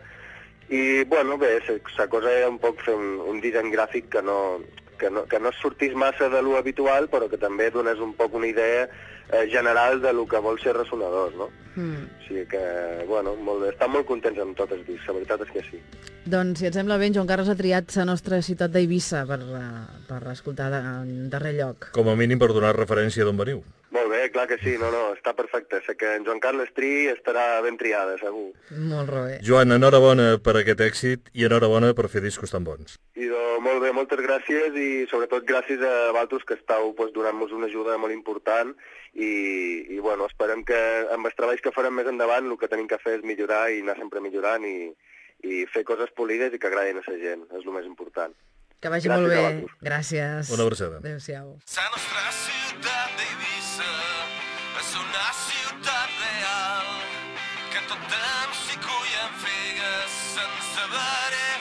I, 0.71 1.03
bueno, 1.05 1.37
bé, 1.37 1.59
la 1.99 2.07
cosa 2.07 2.31
era 2.33 2.49
un 2.49 2.59
poc 2.59 2.81
fer 2.81 2.95
un, 2.95 3.19
un 3.27 3.41
disseny 3.43 3.73
gràfic 3.75 4.09
que 4.09 4.23
no, 4.23 4.61
que 5.01 5.11
no, 5.11 5.25
que 5.27 5.41
no 5.41 5.51
sortís 5.57 5.97
massa 5.99 6.29
de 6.29 6.43
lo 6.45 6.59
habitual, 6.61 7.09
però 7.11 7.31
que 7.33 7.41
també 7.41 7.71
donés 7.75 7.99
un 8.05 8.13
poc 8.19 8.37
una 8.37 8.51
idea 8.51 8.87
eh, 9.33 9.49
general 9.51 10.01
de 10.01 10.13
lo 10.13 10.27
que 10.27 10.39
vol 10.39 10.61
ser 10.61 10.77
Ressonadors, 10.77 11.35
no? 11.37 11.51
Mm. 11.77 12.05
O 12.05 12.29
sigui 12.29 12.47
que, 12.51 12.63
bueno, 13.07 13.37
molt 13.37 13.65
bé. 13.65 13.73
Estan 13.75 13.93
molt 13.95 14.07
contents 14.07 14.39
amb 14.43 14.57
tots 14.59 14.75
els 14.77 14.87
discs, 14.87 15.07
la 15.09 15.19
veritat 15.19 15.47
és 15.47 15.53
que 15.55 15.67
sí. 15.71 15.83
Doncs, 16.31 16.61
si 16.61 16.69
et 16.69 16.77
sembla 16.77 16.99
bé, 17.01 17.11
Joan 17.15 17.29
Carles 17.31 17.49
ha 17.49 17.57
triat 17.59 17.95
la 17.97 18.07
nostra 18.11 18.43
ciutat 18.45 18.73
d'Eivissa 18.75 19.25
per, 19.27 19.41
eh, 19.41 20.01
per 20.09 20.23
escoltar 20.35 20.71
de, 20.75 20.81
en 20.81 21.29
darrer 21.33 21.55
lloc. 21.57 21.93
Com 21.97 22.11
a 22.11 22.17
mínim 22.19 22.39
per 22.39 22.53
donar 22.53 22.75
referència 22.77 23.25
d'on 23.25 23.39
veniu. 23.41 23.63
Molt 23.91 24.07
bé, 24.13 24.21
clar 24.31 24.47
que 24.47 24.59
sí, 24.63 24.77
no, 24.79 24.93
no, 24.95 25.09
està 25.17 25.33
perfecte. 25.35 25.81
Sé 25.87 25.97
que 25.99 26.13
en 26.15 26.27
Joan 26.27 26.39
Carles 26.43 26.71
Tri 26.77 27.09
estarà 27.11 27.59
ben 27.65 27.79
triada, 27.81 28.15
segur. 28.21 28.53
Molt 28.71 29.11
bé. 29.11 29.41
Joan, 29.47 29.75
enhorabona 29.75 30.37
per 30.45 30.55
aquest 30.61 30.85
èxit 30.87 31.33
i 31.35 31.49
enhorabona 31.49 31.91
per 31.99 32.07
fer 32.13 32.23
discos 32.23 32.55
tan 32.55 32.67
bons. 32.67 33.01
I 33.19 33.27
do, 33.33 33.43
molt 33.65 33.83
bé, 33.83 33.91
moltes 33.97 34.23
gràcies 34.23 34.79
i 34.79 34.91
sobretot 35.11 35.49
gràcies 35.49 35.83
a 35.83 36.13
vosaltres 36.13 36.47
que 36.47 36.59
estàu 36.61 36.93
pues, 36.95 37.11
donant-nos 37.17 37.57
una 37.57 37.67
ajuda 37.67 37.99
molt 37.99 38.15
important 38.15 38.77
i, 39.21 39.97
i 39.97 39.99
bueno, 40.01 40.27
esperem 40.31 40.65
que 40.67 40.79
amb 41.15 41.29
els 41.29 41.37
treballs 41.37 41.63
que 41.65 41.73
farem 41.75 41.97
més 41.99 42.09
endavant 42.09 42.49
el 42.49 42.59
que 42.61 42.71
tenim 42.73 42.89
que 42.91 43.01
fer 43.03 43.19
és 43.19 43.27
millorar 43.27 43.67
i 43.73 43.83
anar 43.85 43.99
sempre 43.99 44.23
millorant 44.25 44.65
i, 44.65 44.93
i 45.45 45.65
fer 45.73 45.85
coses 45.89 46.13
polides 46.17 46.55
i 46.55 46.61
que 46.63 46.71
agradin 46.71 47.01
a 47.01 47.05
la 47.07 47.19
gent, 47.21 47.45
és 47.51 47.67
el 47.67 47.77
més 47.77 47.89
important. 47.89 48.33
Que 48.81 48.89
vagi 48.89 49.11
Gràcies 49.11 49.21
molt 49.21 49.29
bé. 49.29 49.73
Gràcies. 49.85 50.53
Una 50.57 50.65
abraçada. 50.65 51.01
Adéu-siau. 51.05 51.53
La 51.77 51.89
nostra 51.93 52.23
ciutat 52.39 53.19
d'Eivissa 53.19 53.93
és 54.81 54.95
una 55.03 55.27
ciutat 55.43 56.17
real 56.25 56.91
que 57.75 57.85
tot 57.93 58.09
temps 58.15 58.65
s'hi 58.65 58.81
cullen 58.87 59.41
figues 59.45 60.21
sense 60.33 60.87
haver-hi 60.87 61.60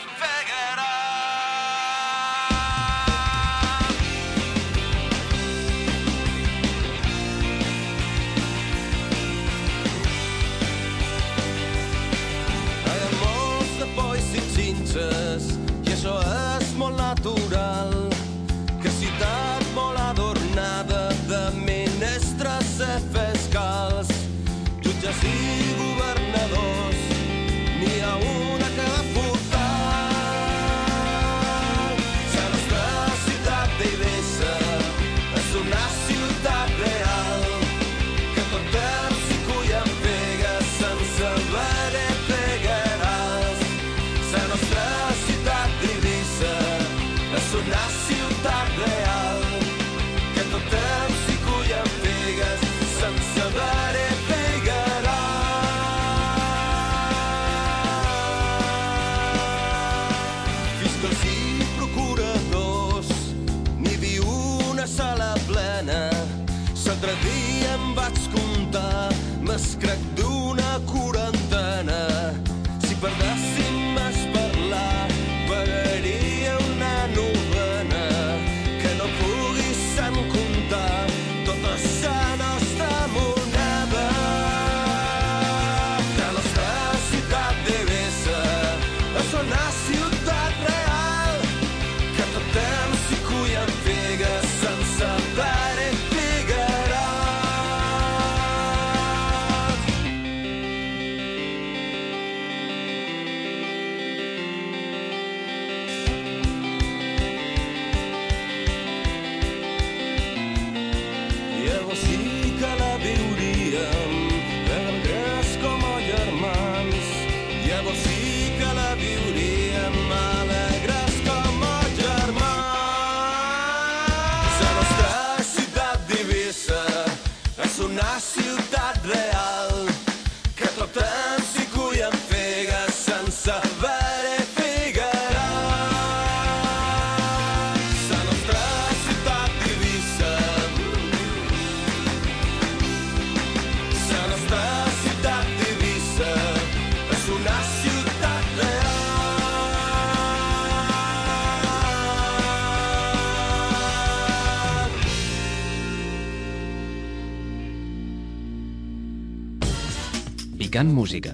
Picant 160.80 160.96
Música. 160.96 161.34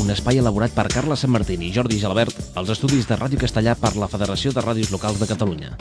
Un 0.00 0.08
espai 0.08 0.38
elaborat 0.40 0.72
per 0.72 0.86
Carla 0.88 1.18
Sant 1.20 1.34
Martín 1.34 1.60
i 1.66 1.68
Jordi 1.74 1.98
Gelabert 2.00 2.56
als 2.56 2.72
estudis 2.72 3.04
de 3.10 3.18
Ràdio 3.20 3.42
Castellà 3.42 3.76
per 3.76 3.92
la 4.00 4.08
Federació 4.08 4.56
de 4.56 4.64
Ràdios 4.64 4.94
Locals 4.94 5.20
de 5.20 5.28
Catalunya. 5.28 5.76